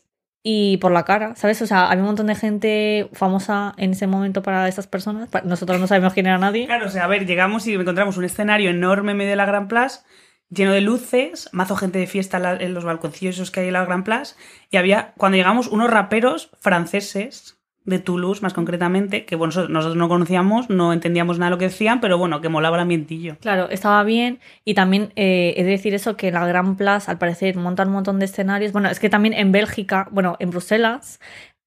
[0.47, 1.59] y por la cara, ¿sabes?
[1.63, 5.27] O sea, había un montón de gente famosa en ese momento para esas personas.
[5.43, 6.67] Nosotros no sabemos quién era nadie.
[6.67, 9.47] Claro, o sea, a ver, llegamos y encontramos un escenario enorme en medio de la
[9.47, 10.01] Gran Place,
[10.49, 14.03] lleno de luces, mazo gente de fiesta en, los balconcillos que hay en la Gran
[14.03, 14.35] Place,
[14.69, 17.54] y había, cuando llegamos, unos raperos franceses
[17.85, 21.65] de Toulouse, más concretamente, que bueno, nosotros- no conocíamos, no entendíamos nada de lo que
[21.65, 23.37] decían, pero bueno, que molaba el ambientillo.
[23.41, 24.39] Claro, estaba bien.
[24.63, 27.89] Y también eh, he de decir eso, que en la Gran Plaza, al parecer, montan
[27.89, 28.71] un montón de escenarios.
[28.71, 31.19] Bueno, es que también en Bélgica, bueno, en Bruselas,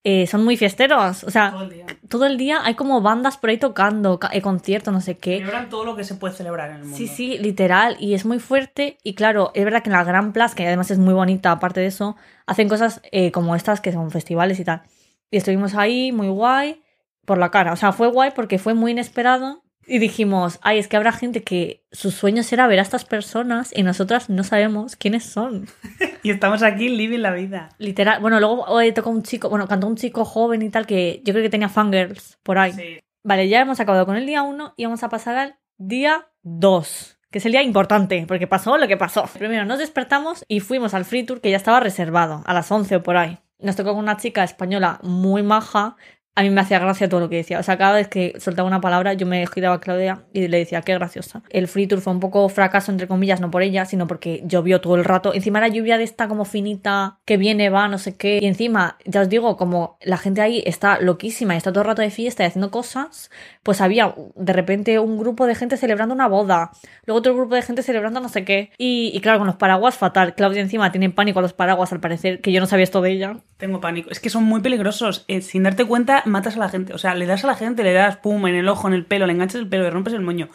[0.05, 1.23] eh, son muy fiesteros.
[1.25, 1.87] O sea, Todo el día.
[2.09, 5.39] todo el día hay como bandas por ahí tocando, ca- eh, conciertos, no sé qué.
[5.39, 6.97] Celebran todo lo que se puede celebrar en el mundo.
[6.97, 7.97] Sí, sí, literal.
[8.01, 8.99] Y es muy fuerte.
[9.05, 11.81] Y claro, es verdad que en la Gran Plaza, que además es muy bonita, aparte
[11.81, 14.83] de eso, hacen cosas eh, como estas que son festivales y tal.
[15.31, 16.83] Y estuvimos ahí, muy guay,
[17.25, 17.73] por la cara.
[17.73, 19.63] O sea, fue guay porque fue muy inesperado.
[19.87, 23.73] Y dijimos, ay, es que habrá gente que su sueño será ver a estas personas
[23.75, 25.67] y nosotras no sabemos quiénes son.
[26.23, 27.71] Y estamos aquí living la vida.
[27.79, 28.21] Literal.
[28.21, 31.45] Bueno, luego tocó un chico, bueno, cantó un chico joven y tal que yo creo
[31.45, 32.73] que tenía fangirls por ahí.
[32.73, 32.99] Sí.
[33.23, 37.19] Vale, ya hemos acabado con el día 1 y vamos a pasar al día 2,
[37.31, 39.25] que es el día importante, porque pasó lo que pasó.
[39.39, 42.97] Primero nos despertamos y fuimos al free tour que ya estaba reservado, a las 11
[42.97, 43.39] o por ahí.
[43.61, 45.97] Nos tocó con una chica española muy maja.
[46.39, 47.59] A mí me hacía gracia todo lo que decía.
[47.59, 50.59] O sea, cada vez que soltaba una palabra, yo me giraba a Claudia y le
[50.59, 51.43] decía, qué graciosa.
[51.51, 54.81] El free tour fue un poco fracaso, entre comillas, no por ella, sino porque llovió
[54.81, 55.35] todo el rato.
[55.35, 58.39] Encima era lluvia de esta como finita, que viene, va, no sé qué.
[58.41, 61.89] Y encima, ya os digo, como la gente ahí está loquísima y está todo el
[61.89, 63.33] rato de fiesta y haciendo cosas,
[63.65, 66.71] pues había de repente un grupo de gente celebrando una boda,
[67.05, 68.71] luego otro grupo de gente celebrando no sé qué.
[68.79, 70.37] Y, y claro, con los paraguas fatal.
[70.37, 73.11] Claudia encima tiene pánico a los paraguas al parecer, que yo no sabía esto de
[73.11, 73.39] ella.
[73.57, 74.11] Tengo pánico.
[74.11, 75.25] Es que son muy peligrosos.
[75.27, 76.93] Eh, sin darte cuenta, matas a la gente.
[76.95, 79.05] O sea, le das a la gente, le das pum en el ojo, en el
[79.05, 80.49] pelo, le enganchas el pelo, le rompes el moño.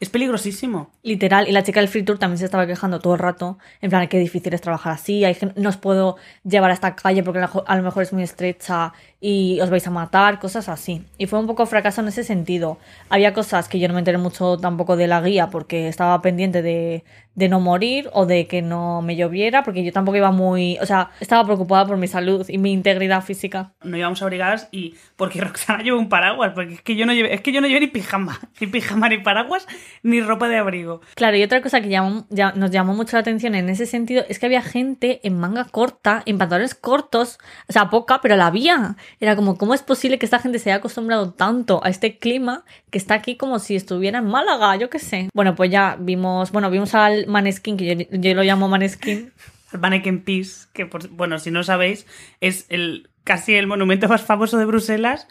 [0.00, 0.90] Es peligrosísimo.
[1.02, 3.90] Literal, y la chica del free tour también se estaba quejando todo el rato, en
[3.90, 7.22] plan, qué difícil es trabajar así, hay gen- no os puedo llevar a esta calle
[7.22, 11.04] porque a lo mejor es muy estrecha y os vais a matar, cosas así.
[11.18, 12.78] Y fue un poco fracaso en ese sentido.
[13.10, 16.62] Había cosas que yo no me enteré mucho tampoco de la guía porque estaba pendiente
[16.62, 17.04] de,
[17.34, 20.86] de no morir o de que no me lloviera, porque yo tampoco iba muy, o
[20.86, 23.72] sea, estaba preocupada por mi salud y mi integridad física.
[23.82, 27.34] No íbamos abrigadas y porque Roxana lleva un paraguas, porque es que yo no llevé,
[27.34, 29.66] es que yo no llevé ni pijama, ni pijama, ni paraguas,
[30.02, 31.02] ni ropa de abrigo.
[31.14, 34.24] Claro, y otra cosa que llamó- ya- nos llamó mucho la atención en ese sentido
[34.30, 38.46] es que había gente en manga corta, en pantalones cortos, o sea, poca, pero la
[38.46, 38.96] había.
[39.18, 42.64] Era como, ¿cómo es posible que esta gente se haya acostumbrado tanto a este clima
[42.90, 44.76] que está aquí como si estuviera en Málaga?
[44.76, 45.28] Yo qué sé.
[45.34, 49.32] Bueno, pues ya vimos, bueno, vimos al Maneskin, que yo, yo lo llamo Maneskin.
[49.72, 52.04] El Mannequin Peace, que por- bueno, si no sabéis,
[52.40, 55.28] es el casi el monumento más famoso de Bruselas,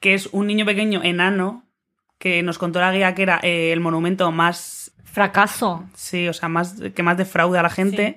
[0.00, 1.66] que es un niño pequeño enano,
[2.18, 5.84] que nos contó la guía que era eh, el monumento más Fracaso.
[5.94, 8.16] Sí, o sea, más que más defrauda a la gente.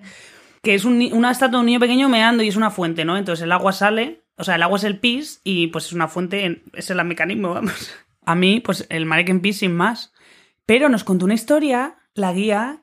[0.64, 3.18] Que es un una estatua de un niño pequeño meando y es una fuente, ¿no?
[3.18, 6.08] Entonces el agua sale, o sea, el agua es el pis y pues es una
[6.08, 7.92] fuente, en- es el mecanismo, vamos.
[8.26, 10.12] A mí, pues el Mannequin Pis sin más.
[10.66, 12.82] Pero nos contó una historia, la guía,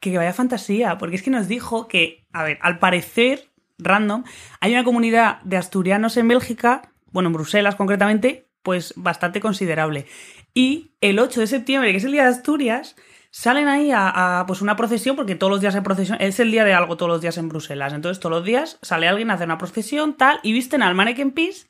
[0.00, 4.24] que vaya fantasía, porque es que nos dijo que, a ver, al parecer, random,
[4.60, 10.06] hay una comunidad de asturianos en Bélgica, bueno, en Bruselas concretamente, pues bastante considerable.
[10.54, 12.96] Y el 8 de septiembre, que es el día de Asturias,
[13.30, 16.64] salen ahí a, pues una procesión, porque todos los días hay procesión, es el día
[16.64, 17.92] de algo todos los días en Bruselas.
[17.92, 21.32] Entonces todos los días sale alguien a hacer una procesión, tal, y visten al Mannequin
[21.32, 21.66] Peace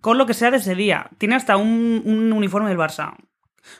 [0.00, 1.08] con lo que sea de ese día.
[1.18, 3.14] Tiene hasta un, un uniforme del Barça.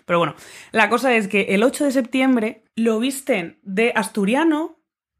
[0.06, 0.34] Pero bueno,
[0.72, 4.78] la cosa es que el 8 de septiembre lo visten de asturiano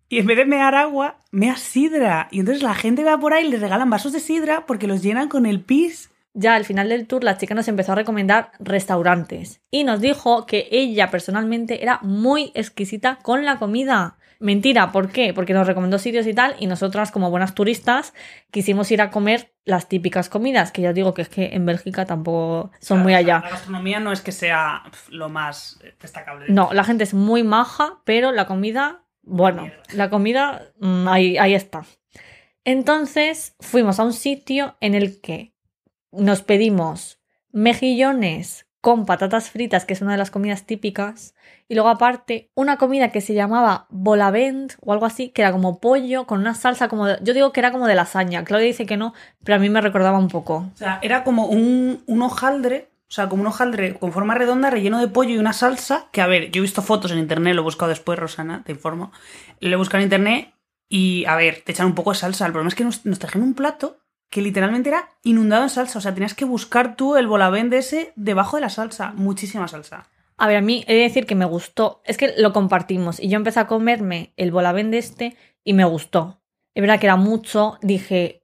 [0.08, 2.28] y en vez de mear agua, mea sidra.
[2.30, 5.02] Y entonces la gente va por ahí y les regalan vasos de sidra porque los
[5.02, 6.10] llenan con el pis.
[6.36, 10.46] Ya al final del tour la chica nos empezó a recomendar restaurantes y nos dijo
[10.46, 14.18] que ella personalmente era muy exquisita con la comida.
[14.40, 15.32] Mentira, ¿por qué?
[15.32, 18.14] Porque nos recomendó sitios y tal y nosotras como buenas turistas
[18.50, 21.64] quisimos ir a comer las típicas comidas, que ya os digo que es que en
[21.64, 23.40] Bélgica tampoco son muy allá.
[23.44, 26.46] La gastronomía no es que sea lo más eh, destacable.
[26.48, 31.54] No, la gente es muy maja, pero la comida, bueno, la comida mm, ahí, ahí
[31.54, 31.84] está.
[32.64, 35.53] Entonces fuimos a un sitio en el que
[36.18, 37.18] nos pedimos
[37.52, 41.34] mejillones con patatas fritas, que es una de las comidas típicas,
[41.68, 45.80] y luego aparte una comida que se llamaba volavent o algo así, que era como
[45.80, 48.84] pollo con una salsa como de, yo digo que era como de lasaña, Claudia dice
[48.84, 50.70] que no, pero a mí me recordaba un poco.
[50.74, 54.68] O sea, era como un, un hojaldre, o sea, como un hojaldre con forma redonda,
[54.68, 57.54] relleno de pollo y una salsa, que a ver, yo he visto fotos en internet,
[57.54, 59.12] lo he buscado después, Rosana, te informo.
[59.60, 60.52] Lo he buscado en internet
[60.90, 62.44] Y a ver, te echan un poco de salsa.
[62.44, 64.03] El problema es que nos, nos trajeron un plato
[64.34, 66.00] que literalmente era inundado en salsa.
[66.00, 69.12] O sea, tenías que buscar tú el volavende ese debajo de la salsa.
[69.14, 70.08] Muchísima salsa.
[70.36, 72.02] A ver, a mí he de decir que me gustó.
[72.04, 76.42] Es que lo compartimos y yo empecé a comerme el volavende este y me gustó.
[76.74, 77.78] Es verdad que era mucho.
[77.80, 78.42] Dije,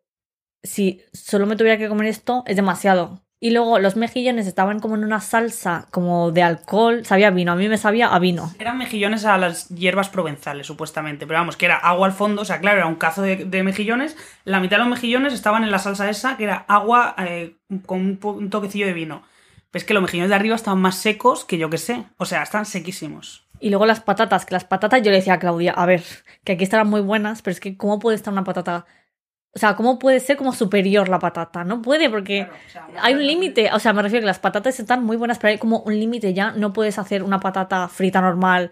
[0.62, 3.24] si solo me tuviera que comer esto, es demasiado.
[3.42, 7.57] Y luego los mejillones estaban como en una salsa como de alcohol, sabía vino, a
[7.57, 8.53] mí me sabía a vino.
[8.59, 11.26] Eran mejillones a las hierbas provenzales, supuestamente.
[11.26, 13.62] Pero vamos, que era agua al fondo, o sea, claro, era un cazo de, de
[13.62, 14.14] mejillones.
[14.44, 18.00] La mitad de los mejillones estaban en la salsa esa, que era agua eh, con
[18.00, 19.22] un, un toquecillo de vino.
[19.70, 22.05] Pero es que los mejillones de arriba estaban más secos que yo que sé.
[22.18, 23.46] O sea, están sequísimos.
[23.59, 26.03] Y luego las patatas, que las patatas yo le decía a Claudia, a ver,
[26.44, 28.87] que aquí estarán muy buenas, pero es que ¿cómo puede estar una patata?
[29.52, 31.64] O sea, ¿cómo puede ser como superior la patata?
[31.64, 33.70] No puede porque Claro, o sea, una hay un límite.
[33.72, 36.32] O sea, me refiero que las patatas están muy buenas, pero hay como un límite
[36.34, 36.52] ya.
[36.52, 38.70] No puedes hacer una patata frita normal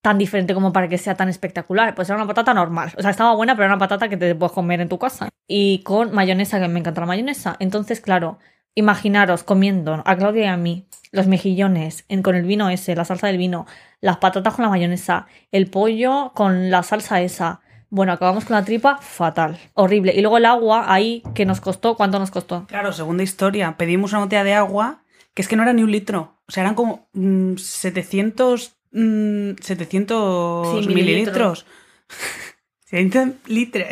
[0.00, 1.94] tan diferente como para que sea tan espectacular.
[1.94, 2.92] Pues era una patata normal.
[2.98, 5.28] O sea, estaba buena, pero era una patata que te puedes comer en tu casa.
[5.46, 7.56] Y con mayonesa, que me encanta la mayonesa.
[7.58, 8.38] Entonces, claro,
[8.74, 13.04] imaginaros comiendo a Claudia y a mí los mejillones en- con el vino ese, la
[13.04, 13.66] salsa del vino,
[14.00, 17.60] las patatas con la mayonesa, el pollo con la salsa esa.
[17.90, 20.12] Bueno, acabamos con la tripa fatal, horrible.
[20.16, 22.66] Y luego el agua ahí que nos costó, ¿cuánto nos costó?
[22.66, 23.76] Claro, segunda historia.
[23.76, 25.02] Pedimos una botella de agua
[25.34, 26.36] que es que no era ni un litro.
[26.46, 30.88] O sea, eran como mm, 700, mm, 700 Sí, mililitros.
[30.88, 31.66] mililitros.
[32.86, 33.88] 700 litros.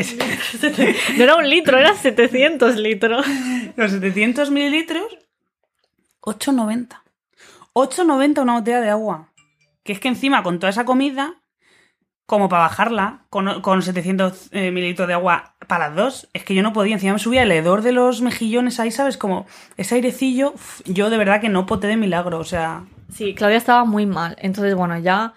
[1.16, 3.26] No era un litro, era 700 litros.
[3.76, 5.04] Los 700 mililitros,
[6.20, 7.00] 8,90.
[7.74, 9.28] 8,90 una botella de agua.
[9.82, 11.40] Que es que encima con toda esa comida,
[12.26, 16.54] como para bajarla, con, con 700 eh, mililitros de agua para las dos, es que
[16.54, 16.94] yo no podía.
[16.94, 19.16] Encima me subía el hedor de los mejillones ahí, ¿sabes?
[19.16, 20.54] Como ese airecillo,
[20.86, 22.38] yo de verdad que no poté de milagro.
[22.38, 24.36] O sea, Sí, Claudia estaba muy mal.
[24.38, 25.34] Entonces, bueno, ya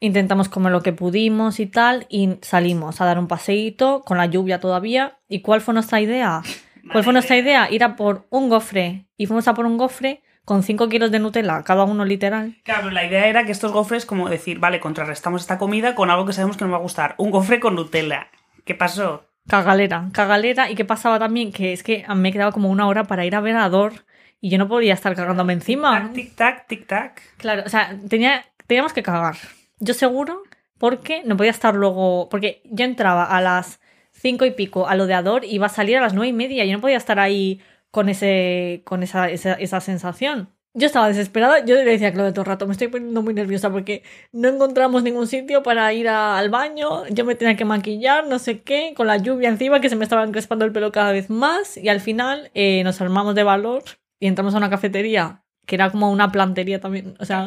[0.00, 4.26] intentamos comer lo que pudimos y tal, y salimos a dar un paseíto con la
[4.26, 5.18] lluvia todavía.
[5.28, 6.40] ¿Y cuál fue nuestra idea?
[6.92, 7.70] ¿Cuál fue nuestra idea?
[7.70, 9.06] Ir a por un gofre.
[9.18, 12.56] Y fuimos a por un gofre con 5 kilos de Nutella, cada uno literal.
[12.64, 16.10] Claro, pero la idea era que estos gofres, como decir, vale, contrarrestamos esta comida con
[16.10, 17.14] algo que sabemos que nos va a gustar.
[17.18, 18.26] Un gofre con Nutella.
[18.64, 19.28] ¿Qué pasó?
[19.46, 20.68] Cagalera, cagalera.
[20.68, 21.52] ¿Y qué pasaba también?
[21.52, 23.92] Que es que me quedaba como una hora para ir a ver a Dor
[24.40, 26.10] y yo no podía estar cagándome encima.
[26.12, 27.22] Tic, tac, tic, tac.
[27.36, 29.36] Claro, o sea, tenía, teníamos que cagar.
[29.78, 30.42] Yo seguro,
[30.78, 32.28] porque no podía estar luego.
[32.28, 33.78] Porque yo entraba a las
[34.10, 36.32] cinco y pico a lo de Ador y iba a salir a las nueve y
[36.32, 36.64] media.
[36.64, 40.54] Yo no podía estar ahí con ese con esa, esa, sensación.
[40.72, 43.34] Yo estaba desesperada, yo le decía a Claudia todo el rato, me estoy poniendo muy
[43.34, 48.28] nerviosa porque no encontramos ningún sitio para ir al baño, yo me tenía que maquillar,
[48.28, 51.10] no sé qué, con la lluvia encima que se me estaba encrespando el pelo cada
[51.10, 53.82] vez más y al final eh, nos armamos de valor
[54.20, 57.46] y entramos a una cafetería que era como una plantería también, o sea,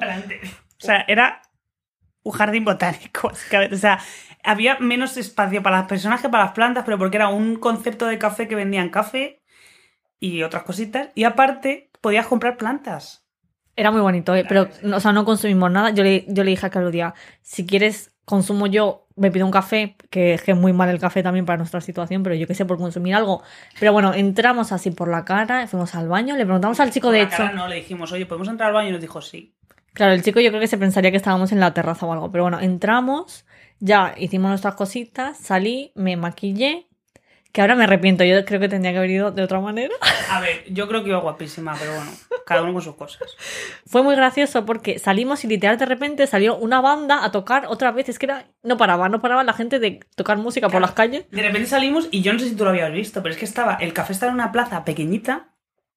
[0.83, 1.41] O sea, era
[2.23, 3.31] un jardín botánico.
[3.71, 3.99] O sea,
[4.43, 8.05] había menos espacio para las personas que para las plantas, pero porque era un concepto
[8.05, 9.42] de café que vendían café
[10.19, 11.09] y otras cositas.
[11.15, 13.25] Y aparte, podías comprar plantas.
[13.75, 14.45] Era muy bonito, ¿eh?
[14.47, 15.89] pero no- o sea, no consumimos nada.
[15.89, 19.95] Yo le, yo le dije a Claudia, si quieres, consumo yo, me pido un café,
[20.11, 22.53] que es que es muy mal el café también para nuestra situación, pero yo qué
[22.55, 23.41] sé, por consumir algo.
[23.79, 27.15] Pero bueno, entramos así por la cara, fuimos al baño, le preguntamos al chico, Por
[27.15, 27.55] de la cara hecho.
[27.55, 28.89] no, le dijimos, oye, ¿podemos entrar al baño?
[28.89, 29.55] Y nos dijo sí.
[29.93, 32.31] Claro, el chico yo creo que se pensaría que estábamos en la terraza o algo,
[32.31, 33.45] pero bueno, entramos,
[33.79, 36.87] ya hicimos nuestras cositas, salí, me maquillé,
[37.53, 39.93] que ahora me arrepiento, yo creo que tendría que haber ido de otra manera.
[40.31, 42.11] A ver, yo creo que iba guapísima, pero bueno,
[42.45, 43.21] cada uno con sus cosas.
[43.87, 47.91] Fue muy gracioso porque salimos y literal de repente salió una banda a tocar otra
[47.91, 48.09] vez.
[48.09, 50.81] Es que era, no paraba, no paraba la gente de tocar música por Claro.
[50.87, 51.25] las calles.
[51.29, 53.45] De repente salimos y yo no sé si tú lo habías visto, pero es que
[53.45, 55.49] estaba, el café estaba en una plaza pequeñita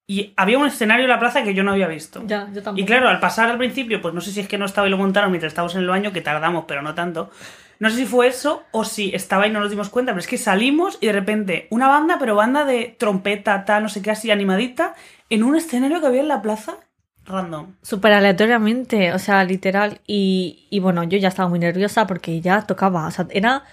[0.05, 2.21] y había un escenario en la plaza que yo no había visto.
[2.27, 2.79] Ya, yo tampoco.
[2.81, 4.91] Y claro, al pasar al principio, pues no sé si es que no estaba y
[4.91, 7.31] lo montaron mientras estábamos en el baño, que tardamos, pero no tanto.
[7.79, 10.27] No sé si fue eso o si estaba y no nos dimos cuenta, pero es
[10.27, 14.11] que salimos y de repente una banda, pero banda de trompeta, tal, no sé qué,
[14.11, 14.95] así animadita,
[15.29, 16.77] en un escenario que había en la plaza,
[17.25, 17.75] random.
[17.81, 19.99] Súper aleatoriamente, o sea, literal.
[20.07, 23.07] Y, y bueno, yo ya estaba muy nerviosa porque ya tocaba.
[23.07, 23.63] O sea, era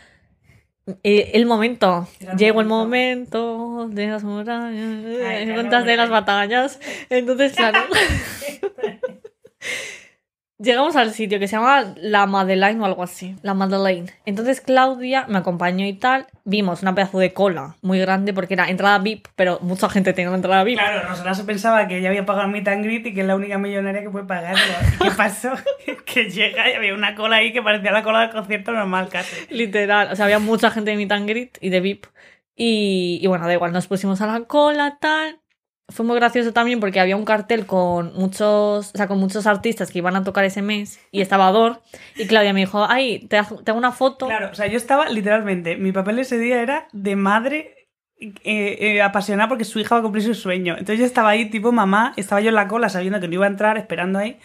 [1.03, 2.07] eh, el momento.
[2.21, 6.81] Era Llegó el momento de las murallas, Ay, de las batallas.
[7.09, 7.81] Entonces, claro.
[10.59, 13.35] Llegamos al sitio que se llama La Madeleine o algo así.
[13.43, 14.13] La Madeleine.
[14.25, 16.27] Entonces Claudia me acompañó y tal.
[16.45, 20.29] Vimos una pedazo de cola muy grande porque era entrada VIP, pero mucha gente tenía
[20.29, 20.79] una entrada VIP.
[20.79, 23.59] Claro, se pensaba que ella había pagado mi and greet y que es la única
[23.59, 24.63] millonaria que puede pagarlo.
[24.95, 25.51] ¿Y qué pasó?
[26.07, 29.35] que llega y había una cola ahí que parecía la cola del concierto normal casi.
[29.53, 30.13] Literal.
[30.13, 32.07] O sea, había mucha gente de meet and greet y de VIP.
[32.55, 35.41] Y, y bueno, da igual, nos pusimos a la cola, tal.
[35.89, 39.91] Fue muy gracioso también porque había un cartel con muchos, o sea, con muchos artistas
[39.91, 41.83] que iban a tocar ese mes y estaba Ador
[42.17, 44.27] y Claudia me dijo, ay, te hago una foto.
[44.27, 49.03] Claro, o sea, yo estaba literalmente, mi papel ese día era de madre eh, eh,
[49.03, 50.73] apasionada porque su hija va a cumplir su sueño.
[50.73, 53.45] Entonces yo estaba ahí, tipo mamá, estaba yo en la cola sabiendo que no iba
[53.45, 54.39] a entrar, esperando ahí.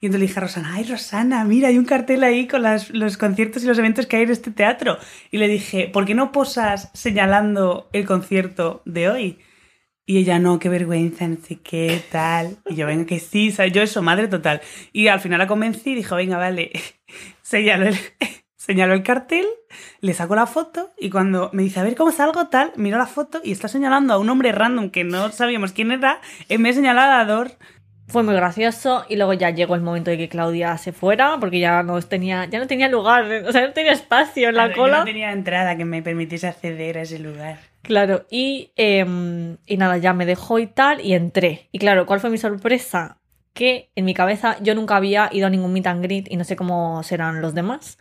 [0.00, 2.90] Y entonces le dije a Rosana, ay Rosana, mira, hay un cartel ahí con las-
[2.90, 4.98] los conciertos y los eventos que hay en este teatro.
[5.30, 9.38] Y le dije, ¿por qué no posas señalando el concierto de hoy?
[10.04, 12.58] Y ella, no, qué vergüenza, no sé qué, tal.
[12.68, 13.72] Y yo, venga, que sí, ¿sabes?
[13.72, 14.60] yo eso, madre total.
[14.92, 16.72] Y al final la convencí y dijo, venga, vale,
[17.42, 17.96] señaló el,
[18.56, 19.46] señaló el cartel,
[20.00, 23.06] le saco la foto y cuando me dice, a ver cómo salgo, tal, miro la
[23.06, 26.76] foto y está señalando a un hombre random que no sabíamos quién era, en vez
[26.76, 27.46] de señalar a.
[28.08, 31.60] Fue muy gracioso y luego ya llegó el momento de que Claudia se fuera porque
[31.60, 34.98] ya no tenía, ya no tenía lugar, o sea, no tenía espacio en la cola.
[34.98, 37.71] no tenía entrada que me permitiese acceder a ese lugar.
[37.82, 41.68] Claro, y, em, y nada, ya me dejó y tal, y entré.
[41.72, 43.18] Y claro, ¿cuál fue mi sorpresa?
[43.54, 46.44] Que en mi cabeza yo nunca había ido a ningún meet and greet y no
[46.44, 47.98] sé cómo serán los demás,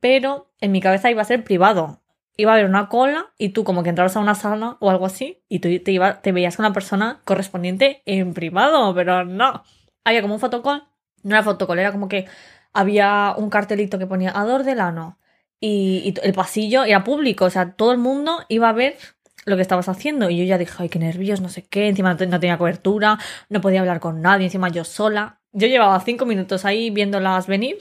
[0.00, 2.02] pero en mi cabeza iba a ser privado.
[2.36, 5.06] Iba a haber una cola y tú como que entrabas a una sala o algo
[5.06, 9.62] así y tú te, te veías con la persona correspondiente en privado, pero no.
[10.04, 10.84] Había como un fotocall,
[11.22, 12.26] no era fotocall, era como que
[12.72, 15.18] había un cartelito que ponía Ador Delano
[15.60, 18.96] y, y el pasillo era público, o sea, todo el mundo iba a ver
[19.44, 20.30] lo que estabas haciendo.
[20.30, 21.88] Y yo ya dije, ay, qué nervios, no sé qué.
[21.88, 25.40] Encima no no tenía cobertura, no podía hablar con nadie, encima yo sola.
[25.52, 27.78] Yo llevaba cinco minutos ahí viéndolas venir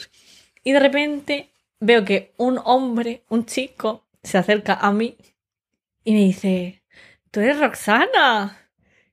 [0.64, 5.18] y de repente veo que un hombre, un chico, se acerca a mí
[6.04, 6.84] y me dice,
[7.32, 8.69] tú eres Roxana.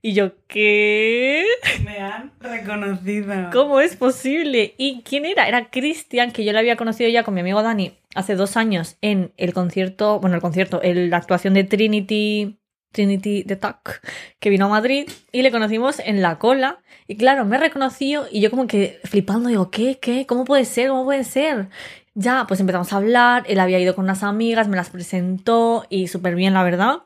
[0.06, 1.44] Y yo, ¿qué?
[1.84, 3.50] Me han reconocido.
[3.52, 4.72] ¿Cómo es posible?
[4.78, 5.48] ¿Y quién era?
[5.48, 8.98] Era Cristian, que yo le había conocido ya con mi amigo Dani hace dos años
[9.02, 12.56] en el concierto, bueno, el concierto, el- la actuación de Trinity,
[12.92, 14.00] Trinity The Talk,
[14.38, 16.78] que vino a Madrid y le conocimos en la cola.
[17.08, 19.98] Y claro, me reconoció y yo como que flipando, digo, ¿qué?
[20.00, 20.24] ¿Qué?
[20.24, 20.90] ¿Cómo puede ser?
[20.90, 21.66] ¿Cómo puede ser?
[22.14, 26.06] Ya, pues empezamos a hablar, él había ido con unas amigas, me las presentó y
[26.06, 26.98] súper bien, la verdad.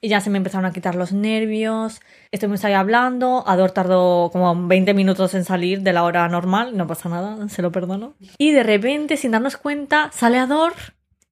[0.00, 2.00] Y ya se me empezaron a quitar los nervios.
[2.30, 3.42] Estuvimos ahí hablando.
[3.46, 6.76] Ador tardó como 20 minutos en salir de la hora normal.
[6.76, 8.14] No pasa nada, se lo perdono.
[8.38, 10.74] Y de repente, sin darnos cuenta, sale Ador.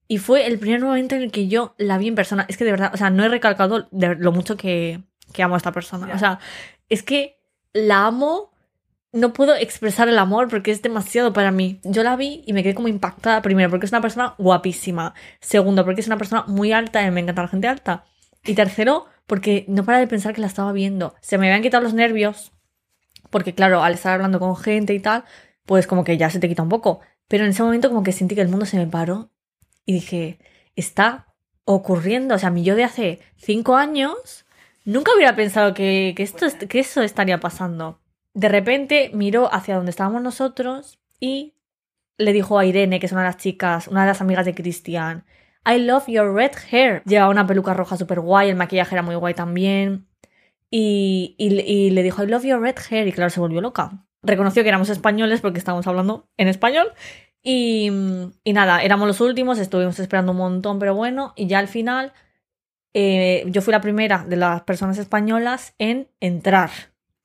[0.09, 2.47] Y fue el primer momento en el que yo la vi en persona.
[2.49, 5.55] Es que de verdad, o sea, no he recalcado de lo mucho que, que amo
[5.55, 6.13] a esta persona.
[6.15, 6.39] O sea,
[6.89, 7.39] es que
[7.73, 8.53] la amo.
[9.13, 11.81] No puedo expresar el amor porque es demasiado para mí.
[11.85, 13.41] Yo la vi y me quedé como impactada.
[13.41, 15.15] Primero, porque es una persona guapísima.
[15.41, 18.05] Segundo, porque es una persona muy alta y me encanta la gente alta.
[18.47, 21.15] Y tercero, porque no para de pensar que la estaba viendo.
[21.21, 22.53] Se me habían quitado los nervios.
[23.31, 25.25] Porque, claro, al estar hablando con gente y tal,
[25.65, 27.01] pues como que ya se te quita un poco.
[27.29, 29.31] Pero en ese momento, como que sentí que el mundo se me paró.
[29.85, 30.39] Y dije,
[30.77, 32.37] está ocurriendo.
[32.37, 34.47] O sea, mi yo de hace cinco años
[34.85, 38.01] nunca hubiera pensado que, que esto, est- que eso estaría pasando.
[38.33, 41.55] De repente miró hacia donde estábamos nosotros y
[42.19, 44.55] le dijo a Irene, que es una de las chicas, una de las amigas de
[44.55, 45.25] Cristian,
[45.67, 47.03] I love your red hair.
[47.05, 50.07] Llevaba una peluca roja súper guay, el maquillaje era muy guay también.
[50.71, 53.07] Y, y- y le dijo, I love your red hair.
[53.09, 54.05] Y claro, se volvió loca.
[54.23, 56.89] Reconoció que éramos españoles porque estábamos hablando en español.
[57.43, 57.91] Y,
[58.45, 61.33] y nada, éramos los últimos, estuvimos esperando un montón, pero bueno.
[61.37, 62.13] Y ya al final,
[62.95, 66.71] eh, yo fui la primera de las personas españolas en entrar.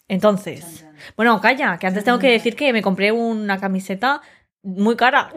[0.08, 4.22] Entonces, bueno, calla, que antes tengo que decir que me compré una camiseta
[4.64, 5.30] muy cara.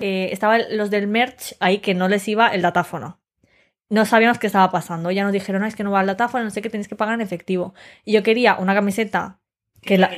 [0.00, 3.20] Eh, estaban los del merch ahí que no les iba el datáfono.
[3.90, 5.10] No sabíamos qué estaba pasando.
[5.12, 6.96] Ya nos dijeron, "No, es que no va el datáfono, no sé qué, tenéis que
[6.96, 7.74] pagar en efectivo.
[8.04, 9.40] Y yo quería una camiseta
[9.86, 10.10] que la,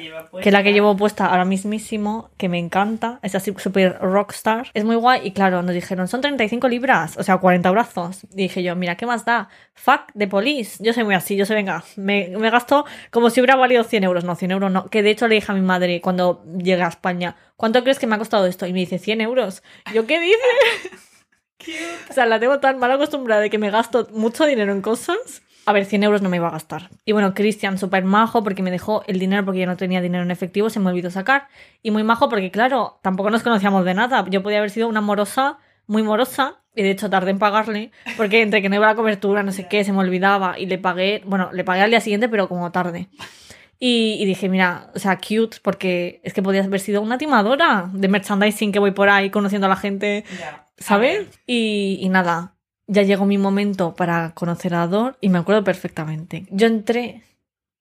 [0.42, 4.85] que la que llevo puesta ahora mismísimo, que me encanta, es así súper rockstar, es
[4.85, 8.24] muy guay y claro, nos dijeron, son 35 libras, o sea, 40 brazos.
[8.33, 9.48] Y dije yo, mira, ¿qué más da?
[9.74, 10.83] Fuck the police.
[10.83, 14.04] Yo soy muy así, yo soy, venga, me, me gasto como si hubiera valido 100
[14.04, 16.83] euros, no, 100 euros no, que de hecho le dije a mi madre cuando llegué
[16.83, 18.66] a España, ¿cuánto crees que me ha costado esto?
[18.66, 19.62] Y me dice, 100 euros.
[19.94, 20.38] Yo, ¿qué dices?
[22.09, 25.42] O sea, la tengo tan mal acostumbrada de que me gasto mucho dinero en cosas.
[25.68, 26.90] A ver, 100 euros no me iba a gastar.
[27.04, 30.24] Y bueno, Cristian, súper majo, porque me dejó el dinero porque yo no tenía dinero
[30.24, 31.48] en efectivo, se me olvidó sacar.
[31.83, 34.24] Y muy majo porque, claro, tampoco nos conocíamos de nada.
[34.31, 38.42] Yo podía haber sido una morosa, muy morosa, y de hecho tardé en pagarle, porque
[38.42, 40.78] entre que no iba a la cobertura, no sé qué, se me olvidaba, y le
[40.78, 43.09] pagué, bueno, le pagué al día siguiente, pero como tarde.
[43.81, 47.88] Y, y dije, mira, o sea, cute, porque es que podías haber sido una timadora
[47.92, 50.24] de merchandising que voy por ahí conociendo a la gente
[50.78, 51.26] ¿sabes?
[51.46, 52.54] Y, y nada,
[52.88, 56.46] ya llegó mi momento para conocer a Ador y me acuerdo perfectamente.
[56.51, 57.22] Yo entré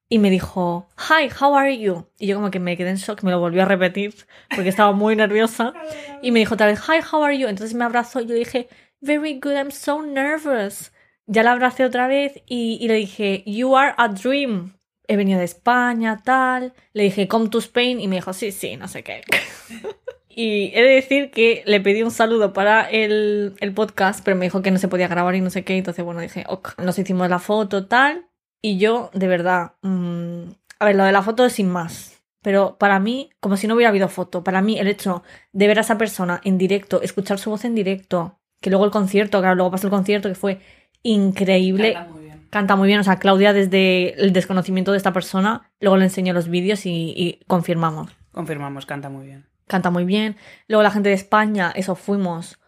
[0.09, 2.05] y me dijo, Hi, how are you?
[2.19, 4.13] Y yo como que me quedé en shock, me lo volví a repetir
[4.55, 5.73] porque estaba muy nerviosa.
[6.21, 7.47] Y me dijo otra vez, Hi, how are you?
[7.47, 8.67] Entonces me abrazó y yo dije,
[9.01, 10.91] Very good, I'm so nervous.
[11.25, 14.73] Ya la abracé otra vez y, y le dije, You are a dream.
[15.09, 16.73] he venido de España, tal.
[16.93, 19.21] Le dije, come to Spain y me dijo, sí, sí, no sé qué.
[20.39, 24.45] y he de decir que le pedí un saludo para el, el, podcast, pero me
[24.45, 25.75] dijo que no se podía grabar y no sé qué.
[25.75, 28.27] Entonces, bueno, dije, ok, nos hicimos la foto, tal.
[28.61, 30.43] Y yo, de verdad, mmm,
[30.77, 32.21] a ver, lo de la foto es sin más.
[32.43, 35.23] Pero para mí, como si no hubiera habido foto, para mí el hecho
[35.53, 38.91] de ver a esa persona en directo, escuchar su voz en directo, que luego el
[38.91, 40.59] concierto, claro, luego pasó el concierto, que fue
[41.01, 41.93] increíble.
[41.93, 42.47] Canta muy bien.
[42.51, 46.33] Canta muy bien, o sea, Claudia desde el desconocimiento de esta persona, luego le enseñó
[46.33, 48.11] los vídeos y, y confirmamos.
[48.31, 49.56] Confirmamos, canta muy bien.
[49.67, 50.37] Canta muy bien.
[50.67, 52.59] Luego la gente de España, eso fuimos.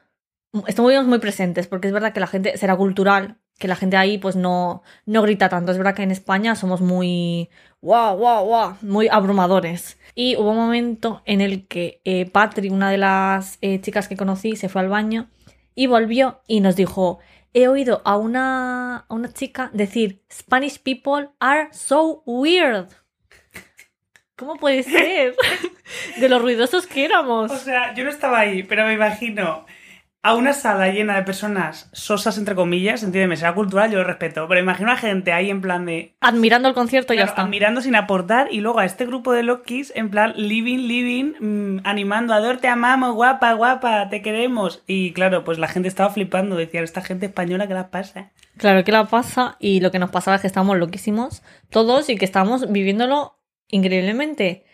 [0.67, 4.17] Estuvimos muy presentes, porque es verdad que la gente será cultural, que la gente ahí
[4.17, 5.71] pues no, no grita tanto.
[5.71, 7.49] Es verdad que en España somos muy
[7.81, 9.97] wow, wow, wow, muy abrumadores.
[10.15, 14.17] Y hubo un momento en el que eh, Patri, una de las eh, chicas que
[14.17, 15.29] conocí, se fue al baño
[15.75, 17.19] y volvió y nos dijo,
[17.53, 22.89] he oído a una, a una chica decir, Spanish people are so weird.
[24.39, 25.35] ¿Cómo puede ser?
[26.19, 27.51] De los ruidosos que éramos.
[27.51, 29.65] O sea, yo no estaba ahí, pero me imagino
[30.21, 34.47] a una sala llena de personas sosas, entre comillas, entiéndeme, será cultural, yo lo respeto,
[34.47, 36.15] pero imagino a gente ahí en plan de...
[36.19, 37.41] Admirando el concierto y claro, ya está.
[37.41, 41.79] Admirando sin aportar y luego a este grupo de Lokis en plan living, living, mmm,
[41.85, 44.83] animando, Ador, te amamos, guapa, guapa, te queremos.
[44.87, 48.31] Y claro, pues la gente estaba flipando, decían, esta gente española, ¿qué la pasa?
[48.57, 49.55] Claro, ¿qué la pasa?
[49.59, 53.38] Y lo que nos pasaba es que estábamos loquísimos todos y que estábamos viviéndolo
[53.69, 54.65] increíblemente.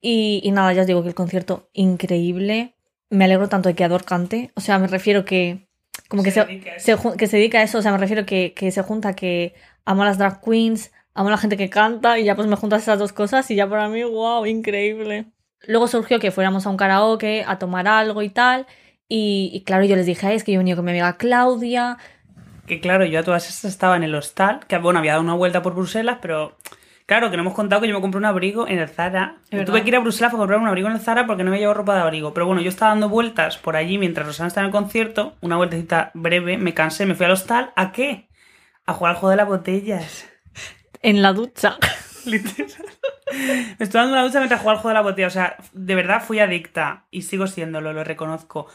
[0.00, 2.74] Y, y nada, ya os digo que el concierto increíble
[3.10, 4.50] me alegro tanto de que Ador cante.
[4.54, 5.66] O sea, me refiero que.
[6.08, 6.44] Como que se,
[6.78, 7.78] se, se, que se dedica a eso.
[7.78, 11.28] O sea, me refiero que, que se junta que amo a las drag queens, amo
[11.28, 13.68] a la gente que canta y ya pues me juntas esas dos cosas y ya
[13.68, 15.26] para mí, wow, increíble.
[15.66, 18.66] Luego surgió que fuéramos a un karaoke a tomar algo y tal.
[19.08, 21.16] Y, y claro, yo les dije, Ay, es que yo he venido con mi amiga
[21.16, 21.98] Claudia.
[22.66, 25.34] Que claro, yo a todas estas estaba en el hostal, que bueno, había dado una
[25.34, 26.56] vuelta por Bruselas, pero
[27.06, 29.36] Claro, que no hemos contado que yo me compré un abrigo en el Zara.
[29.50, 31.58] Tuve que ir a Bruselas para comprar un abrigo en el Zara porque no me
[31.58, 32.32] llevaba ropa de abrigo.
[32.32, 35.56] Pero bueno, yo estaba dando vueltas por allí mientras Rosana estaba en el concierto, una
[35.56, 37.72] vueltecita breve, me cansé, me fui al hostal.
[37.76, 38.28] ¿A qué?
[38.86, 40.26] A jugar al juego de las botellas.
[41.02, 41.76] En la ducha.
[42.24, 42.70] Literal.
[43.78, 45.26] me estoy dando una ducha mientras jugaba al juego de la botella.
[45.26, 48.66] O sea, de verdad fui adicta y sigo siéndolo, lo reconozco.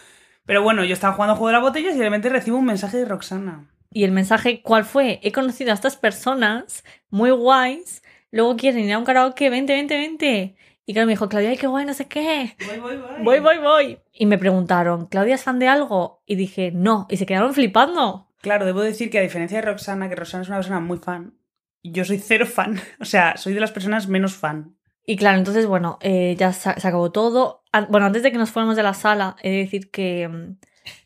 [0.45, 2.65] Pero bueno, yo estaba jugando al juego de las botellas y de repente recibo un
[2.65, 3.65] mensaje de Roxana.
[3.91, 5.19] Y el mensaje, ¿cuál fue?
[5.23, 9.97] He conocido a estas personas muy guays luego quieren ir a un karaoke, vente, vente,
[9.97, 10.55] vente.
[10.85, 12.55] Y claro, me dijo, Claudia, ay, qué guay, no sé qué.
[12.67, 13.23] Voy, voy, voy.
[13.23, 13.99] Voy, voy, voy.
[14.11, 16.23] Y me preguntaron, ¿Claudia es fan de algo?
[16.25, 17.05] Y dije, no.
[17.09, 18.27] Y se quedaron flipando.
[18.41, 21.35] Claro, debo decir que a diferencia de Roxana, que Roxana es una persona muy fan,
[21.83, 22.79] yo soy cero fan.
[22.99, 24.75] O sea, soy de las personas menos fan.
[25.05, 27.63] Y claro, entonces, bueno, eh, ya se, acabó todo.
[27.89, 30.23] Bueno, antes de que nos fuéramos de la sala, he de decir que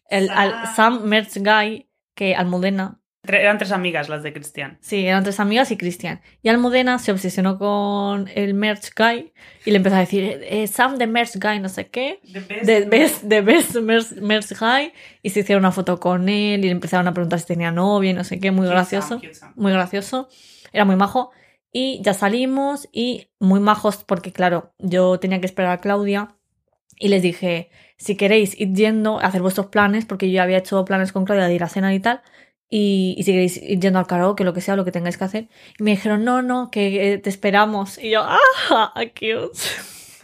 [0.09, 0.37] el, Sam.
[0.37, 4.77] al Sam Merch Guy, que Almudena, eran tres amigas las de Cristian.
[4.81, 6.21] Sí, eran tres amigas y Cristian.
[6.41, 9.31] Y Almudena se obsesionó con el merch guy
[9.65, 12.19] y le empezó a decir, eh, Sam de merch guy, no sé qué.
[12.33, 14.91] The best, The best, the best merch, merch guy.
[15.21, 18.11] Y se hicieron una foto con él y le empezaron a preguntar si tenía novia
[18.11, 18.51] y no sé qué.
[18.51, 19.07] Muy Cute gracioso.
[19.07, 19.53] Sam, cute Sam.
[19.55, 20.27] Muy gracioso.
[20.73, 21.31] Era muy majo.
[21.71, 26.35] Y ya salimos y muy majos porque, claro, yo tenía que esperar a Claudia
[26.97, 30.85] y les dije, si queréis ir yendo, hacer vuestros planes, porque yo ya había hecho
[30.85, 32.21] planes con Claudia de ir a cenar y tal,
[32.75, 35.23] y, y, si queréis ir yendo al karaoke, lo que sea, lo que tengáis que
[35.25, 35.47] hacer.
[35.77, 37.99] Y me dijeron, no, no, que eh, te esperamos.
[37.99, 39.59] Y yo, ah, cute.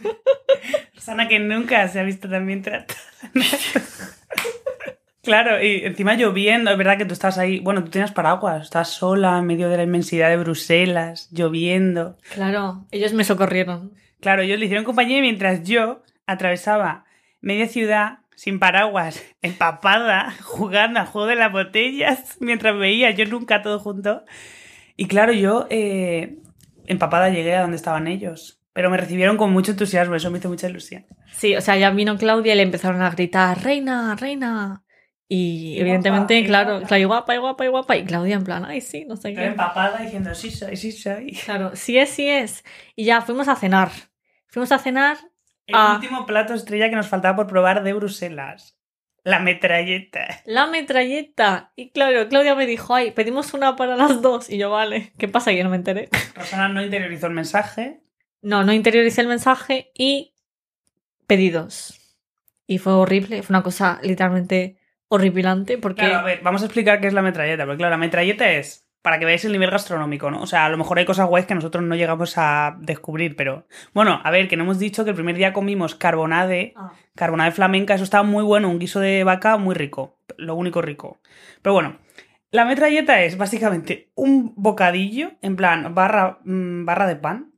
[0.96, 2.98] Rosana que nunca se ha visto tan bien tratada.
[5.22, 8.88] claro, y encima lloviendo, es verdad que tú estás ahí, bueno, tú tienes paraguas, estás
[8.88, 12.18] sola en medio de la inmensidad de Bruselas, lloviendo.
[12.34, 13.92] Claro, ellos me socorrieron.
[14.18, 17.04] Claro, ellos le hicieron compañía mientras yo atravesaba
[17.40, 23.60] media ciudad sin paraguas, empapada, jugando al juego de las botellas, mientras veía yo nunca
[23.60, 24.24] todo junto.
[24.96, 26.38] Y claro, yo eh,
[26.86, 28.58] empapada llegué a donde estaban ellos.
[28.72, 31.04] Pero me recibieron con mucho entusiasmo, eso me hizo mucha ilusión.
[31.32, 34.84] Sí, o sea, ya vino Claudia y le empezaron a gritar, reina, reina.
[35.28, 36.86] Y, y evidentemente, guapa, claro, guapa.
[36.86, 37.96] claro, y guapa, y guapa, y guapa.
[37.98, 39.44] Y Claudia en plan, ay, sí, no sé qué.
[39.44, 41.32] empapada diciendo, sí soy, sí soy.
[41.44, 42.64] Claro, sí es, sí es.
[42.96, 43.90] Y ya fuimos a cenar.
[44.46, 45.18] Fuimos a cenar
[45.70, 45.94] El Ah.
[45.94, 48.76] último plato estrella que nos faltaba por probar de Bruselas.
[49.22, 50.26] La metralleta.
[50.46, 51.72] la metralleta.
[51.76, 54.48] Y claro, Claudia me dijo, ay, pedimos una para las dos.
[54.48, 55.52] Y yo, vale, ¿qué pasa?
[55.52, 56.08] Yo no me enteré.
[56.34, 58.00] Rosana no interiorizó el mensaje.
[58.42, 60.32] No, no interioricé el mensaje y
[61.26, 62.16] pedidos.
[62.66, 66.02] Y fue horrible, fue una cosa literalmente horripilante porque...
[66.02, 67.64] Claro, a ver, vamos a explicar qué es la metralleta.
[67.66, 70.42] Porque claro, la metralleta es, para que veáis el nivel gastronómico, ¿no?
[70.42, 73.66] O sea, a lo mejor hay cosas guays que nosotros no llegamos a descubrir, pero...
[73.94, 76.92] Bueno, a ver, que no hemos dicho que el primer día comimos carbonade, Ah.
[77.16, 81.20] carbonade flamenca, eso estaba muy bueno, un guiso de vaca muy rico, lo único rico.
[81.62, 81.98] Pero bueno,
[82.52, 87.52] La metralleta es básicamente un bocadillo, en plan barra, mm, barra de pan,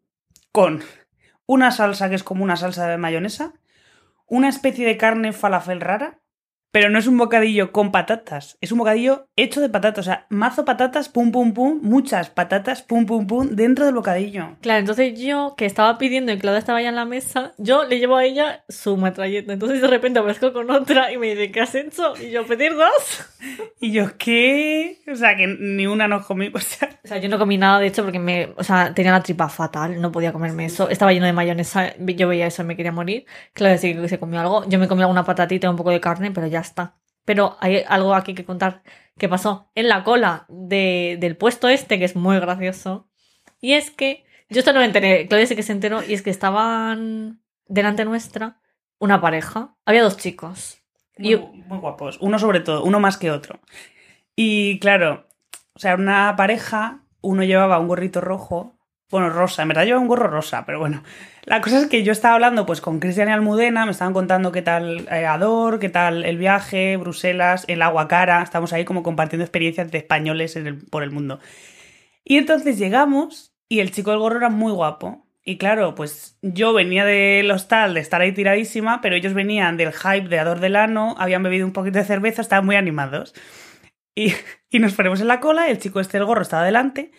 [0.52, 0.82] con
[1.46, 3.54] una salsa que es como una salsa de mayonesa,
[4.26, 6.18] una especie de carne falafel rara,
[6.72, 10.26] pero no es un bocadillo con patatas, es un bocadillo hecho de patatas, o sea,
[10.30, 14.56] mazo patatas, pum, pum, pum, muchas patatas, pum, pum, pum, dentro del bocadillo.
[14.62, 17.98] Claro, entonces yo, que estaba pidiendo y Claudia estaba ya en la mesa, yo le
[17.98, 19.52] llevo a ella su metralleta.
[19.52, 22.14] Entonces de repente aparezco con otra y me dice, ¿qué has hecho?
[22.16, 23.28] Y yo, pedir dos.
[23.80, 25.02] Y yo, ¿qué?
[25.10, 26.88] O sea, que ni una no comí, o sea...
[27.04, 29.48] O sea, yo no comí nada, de hecho, porque me, o sea, tenía la tripa
[29.48, 30.88] fatal, no podía comerme eso.
[30.88, 33.26] Estaba lleno de mayonesa, yo veía eso y me quería morir.
[33.52, 34.64] Claudia sí que se comió algo.
[34.68, 36.96] Yo me comí alguna patatita un poco de carne, pero ya está.
[37.24, 38.82] Pero hay algo aquí que contar
[39.18, 43.08] que pasó en la cola de- del puesto este, que es muy gracioso.
[43.60, 46.22] Y es que yo esto no me enteré, Claudia sí que se enteró, y es
[46.22, 48.60] que estaban delante nuestra
[48.98, 49.74] una pareja.
[49.86, 50.78] Había dos chicos.
[51.18, 53.60] Muy, Y- muy guapos, uno sobre todo, uno más que otro.
[54.34, 55.26] Y claro,
[55.74, 58.74] o sea, una pareja, uno llevaba un gorrito rojo,
[59.12, 61.02] bueno, rosa, en verdad llevaba un gorro rosa, pero bueno.
[61.44, 64.52] La cosa es que yo estaba hablando pues con Cristian y Almudena, me estaban contando
[64.52, 69.02] qué tal eh, Ador, qué tal el viaje, Bruselas, el agua cara, estamos ahí como
[69.02, 70.58] compartiendo experiencias de españoles
[70.90, 71.40] por el mundo.
[72.24, 75.26] Y entonces llegamos y el chico del gorro era muy guapo.
[75.44, 79.92] Y claro, pues yo venía del hostal de estar ahí tiradísima, pero ellos venían del
[79.92, 83.34] hype de Ador Delano, habían bebido un poquito de cerveza, estaban muy animados.
[84.14, 84.32] Y,
[84.70, 87.12] y nos ponemos en la cola, el chico este del gorro estaba delante.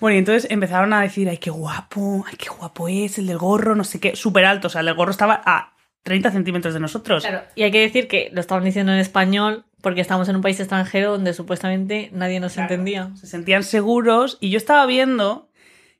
[0.00, 3.38] Bueno, y entonces empezaron a decir, ay, qué guapo, ay, qué guapo es el del
[3.38, 5.74] gorro, no sé qué, súper alto, o sea, el del gorro estaba a
[6.04, 7.24] 30 centímetros de nosotros.
[7.24, 10.42] Claro, y hay que decir que lo estaban diciendo en español porque estamos en un
[10.42, 12.70] país extranjero donde supuestamente nadie nos Claro.
[12.72, 13.10] entendía.
[13.16, 15.48] Se sentían seguros y yo estaba viendo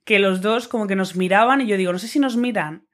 [0.05, 2.87] que los dos como que nos miraban y yo digo, no sé si nos miran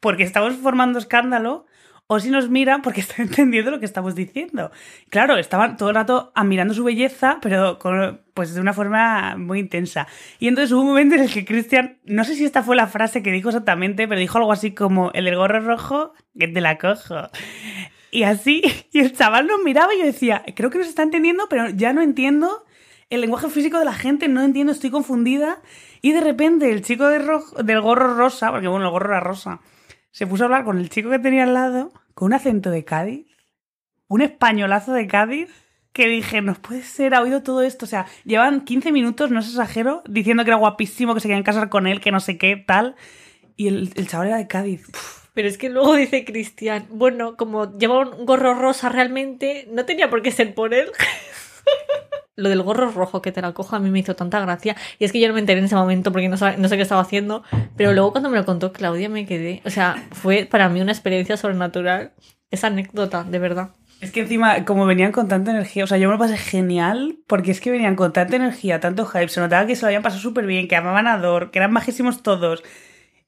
[0.00, 1.66] porque estamos formando escándalo
[2.06, 4.70] o si nos miran porque están entendiendo lo que estamos diciendo.
[5.10, 9.58] Claro, estaban todo el rato admirando su belleza, pero con- pues de una forma muy
[9.60, 10.06] intensa.
[10.38, 12.86] Y entonces hubo un momento en el que Cristian, no sé si esta fue la
[12.86, 16.60] frase que dijo exactamente, pero dijo algo así como, el del gorro rojo, que te
[16.60, 17.28] la cojo.
[18.10, 21.46] Y así, y el chaval nos miraba y yo decía, creo que nos está entendiendo,
[21.48, 22.64] pero ya no entiendo
[23.08, 25.60] el lenguaje físico de la gente, no entiendo, estoy confundida.
[26.02, 29.60] Y de repente el chico del gorro rosa, porque bueno, el gorro era rosa,
[30.12, 32.84] se puso a hablar con el chico que tenía al lado, con un acento de
[32.84, 33.26] Cádiz,
[34.06, 35.50] un españolazo de Cádiz,
[35.92, 37.86] que dije, no puede ser, ha oído todo esto.
[37.86, 41.42] O sea, llevan 15 minutos, no es exagero, diciendo que era guapísimo, que se querían
[41.42, 42.94] casar con él, que no sé qué, tal.
[43.56, 44.86] Y el, chaval era de Cádiz.
[45.34, 50.10] Pero es que luego dice Cristian, bueno, como lleva un gorro rosa realmente, no tenía
[50.10, 50.90] por qué ser por él.
[52.42, 54.76] Lo del gorro rojo que te la cojo a mí me hizo tanta gracia.
[54.98, 56.76] Y es que yo no me enteré en ese momento porque no, sab- no sé
[56.76, 57.42] qué estaba haciendo.
[57.76, 59.62] Pero luego cuando me lo contó Claudia me quedé.
[59.64, 62.12] O sea, fue para mí una experiencia sobrenatural.
[62.50, 63.70] Esa anécdota, de verdad.
[64.00, 67.18] Es que encima, como venían con tanta energía, o sea, yo me lo pasé genial,
[67.28, 70.02] porque es que venían con tanta energía, tanto hype, se notaba que se lo habían
[70.02, 72.64] pasado súper bien, que amaban a Dor, que eran majísimos todos.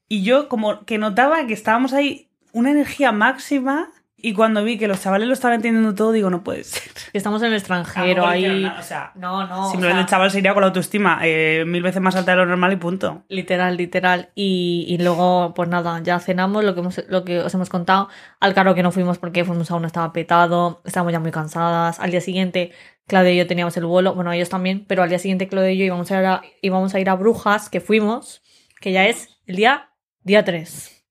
[0.09, 3.89] Y yo como que notaba que estábamos ahí una energía máxima,
[4.25, 6.81] y cuando vi que los chavales lo estaban entendiendo todo, digo, no puede ser.
[7.13, 8.65] Estamos en el extranjero ahí.
[8.65, 9.67] o sea, No, no.
[9.67, 12.31] o simplemente sea, el chaval se iría con la autoestima eh, mil veces más alta
[12.31, 13.23] de lo normal y punto.
[13.29, 14.31] Literal, literal.
[14.33, 18.09] Y, y luego, pues nada, ya cenamos lo que, hemos, lo que os hemos contado.
[18.39, 21.99] Al caro que no fuimos porque fuimos a uno estaba petado, estábamos ya muy cansadas.
[21.99, 22.71] Al día siguiente,
[23.05, 25.77] Claudia y yo teníamos el vuelo, bueno, ellos también, pero al día siguiente Claudia y
[25.77, 28.41] yo íbamos a ir a, íbamos a, ir a Brujas, que fuimos,
[28.81, 29.91] que ya es el día,
[30.23, 31.05] día 3.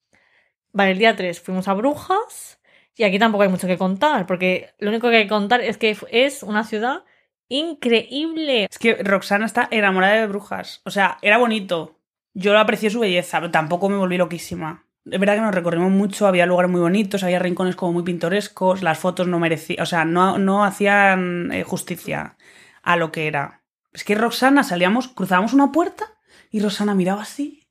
[0.72, 2.58] Vale, el día 3 fuimos a Brujas
[2.96, 5.78] y aquí tampoco hay mucho que contar, porque lo único que hay que contar es
[5.78, 7.04] que es una ciudad
[7.48, 8.64] increíble.
[8.70, 10.80] Es que Roxana está enamorada de brujas.
[10.84, 11.98] O sea, era bonito.
[12.34, 14.86] Yo lo aprecié su belleza, pero tampoco me volví loquísima.
[15.04, 18.82] Es verdad que nos recorrimos mucho, había lugares muy bonitos, había rincones como muy pintorescos,
[18.82, 22.38] las fotos no merecían, o sea, no, no hacían eh, justicia
[22.82, 23.62] a lo que era.
[23.92, 26.06] Es que Roxana salíamos, cruzábamos una puerta
[26.50, 27.66] y Roxana miraba así.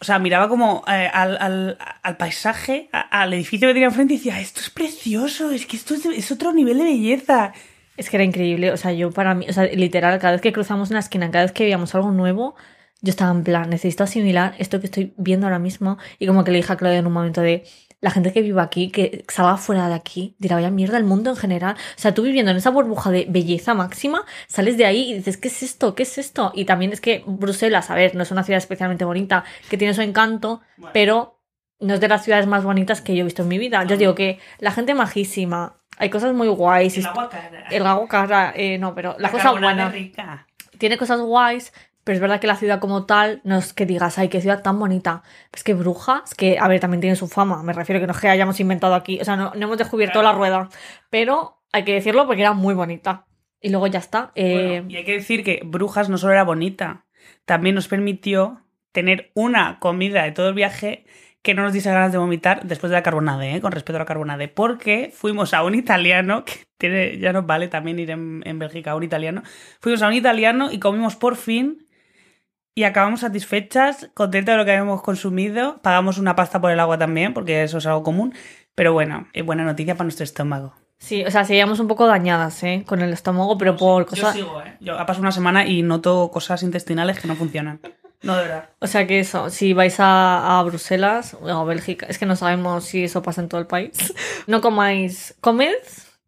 [0.00, 4.16] O sea, miraba como eh, al, al- al paisaje, al edificio que tenía enfrente y
[4.16, 7.52] decía, esto es precioso, es que esto es, es otro nivel de belleza.
[7.96, 10.52] Es que era increíble, o sea, yo para mí, o sea, literal, cada vez que
[10.54, 12.54] cruzamos una esquina, cada vez que veíamos algo nuevo,
[13.02, 15.98] yo estaba en plan, necesito asimilar esto que estoy viendo ahora mismo.
[16.18, 17.64] Y como que le dije a Claudia en un momento de,
[18.00, 21.30] la gente que vive aquí, que salga fuera de aquí, dirá, vaya mierda el mundo
[21.30, 21.74] en general.
[21.74, 25.36] O sea, tú viviendo en esa burbuja de belleza máxima, sales de ahí y dices,
[25.36, 25.94] ¿qué es esto?
[25.94, 26.52] ¿Qué es esto?
[26.54, 29.92] Y también es que Bruselas, a ver, no es una ciudad especialmente bonita, que tiene
[29.94, 30.90] su encanto, Bueno.
[30.94, 31.40] pero
[31.78, 33.84] no es de las ciudades más bonitas que yo he visto en mi vida.
[33.84, 36.96] Yo os digo que la gente majísima, hay cosas muy guays.
[36.96, 37.64] El agua cara.
[37.70, 39.88] El gago cara, eh, no, pero la, La cosa buena.
[39.90, 40.46] rica.
[40.78, 41.72] Tiene cosas guays,
[42.04, 44.62] pero es verdad que la ciudad como tal, no es que digas, ay, qué ciudad
[44.62, 45.22] tan bonita.
[45.52, 47.62] Es que Brujas, que, a ver, también tiene su fama.
[47.62, 50.22] Me refiero que no es que hayamos inventado aquí, o sea, no, no hemos descubierto
[50.22, 50.68] la rueda.
[51.10, 53.26] Pero hay que decirlo porque era muy bonita.
[53.60, 54.32] Y luego ya está.
[54.34, 57.04] Eh, Bueno, y hay que decir que Brujas no solo era bonita,
[57.44, 61.04] también nos permitió tener una comida de todo el viaje
[61.42, 63.60] que no nos diese ganas de vomitar después de la carbonade, ¿eh?
[63.60, 67.68] con respecto a la carbonade, porque fuimos a un italiano, que tiene, ya nos vale
[67.68, 69.42] también ir en, en Bélgica a un italiano,
[69.80, 71.86] fuimos a un italiano y comimos por fin
[72.80, 76.96] y acabamos satisfechas, contentos de lo que habíamos consumido, pagamos una pasta por el agua
[76.96, 78.32] también, porque eso es algo común,
[78.74, 80.72] pero bueno, es buena noticia para nuestro estómago.
[80.96, 82.82] Sí, o sea, seguíamos un poco dañadas, ¿eh?
[82.86, 84.34] Con el estómago, pero por Yo cosas...
[84.34, 84.78] sigo, ¿eh?
[84.80, 87.80] Yo ha pasado una semana y noto cosas intestinales que no funcionan.
[88.22, 88.70] No, de verdad.
[88.78, 92.34] O sea que eso, si vais a, a Bruselas o a Bélgica, es que no
[92.34, 94.14] sabemos si eso pasa en todo el país.
[94.46, 95.74] No comáis, comed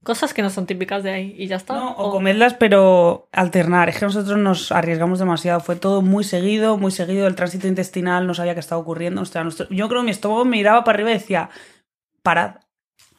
[0.03, 1.75] cosas que no son típicas de ahí y ya está.
[1.75, 3.89] No, o comedlas, pero alternar.
[3.89, 5.61] Es que nosotros nos arriesgamos demasiado.
[5.61, 7.27] Fue todo muy seguido, muy seguido.
[7.27, 9.23] El tránsito intestinal no sabía qué estaba ocurriendo.
[9.23, 11.51] O sea, nuestro- Yo creo que mi estómago miraba para arriba y decía,
[12.23, 12.57] parad,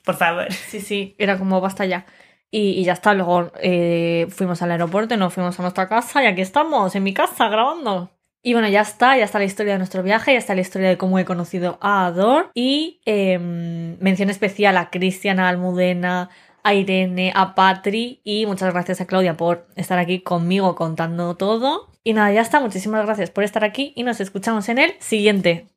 [0.05, 0.47] por favor.
[0.69, 2.05] Sí, sí, era como basta ya.
[2.51, 6.27] Y, y ya está, luego eh, fuimos al aeropuerto nos fuimos a nuestra casa y
[6.27, 8.11] aquí estamos, en mi casa, grabando.
[8.43, 10.89] Y bueno, ya está, ya está la historia de nuestro viaje, ya está la historia
[10.89, 16.29] de cómo he conocido a Ador y em, mención especial a Cristian, a Almudena,
[16.63, 21.89] a Irene, a Patri y muchas gracias a Claudia por estar aquí conmigo contando todo.
[22.03, 25.72] Y nada, ya está, muchísimas gracias por estar aquí y nos escuchamos en el siguiente.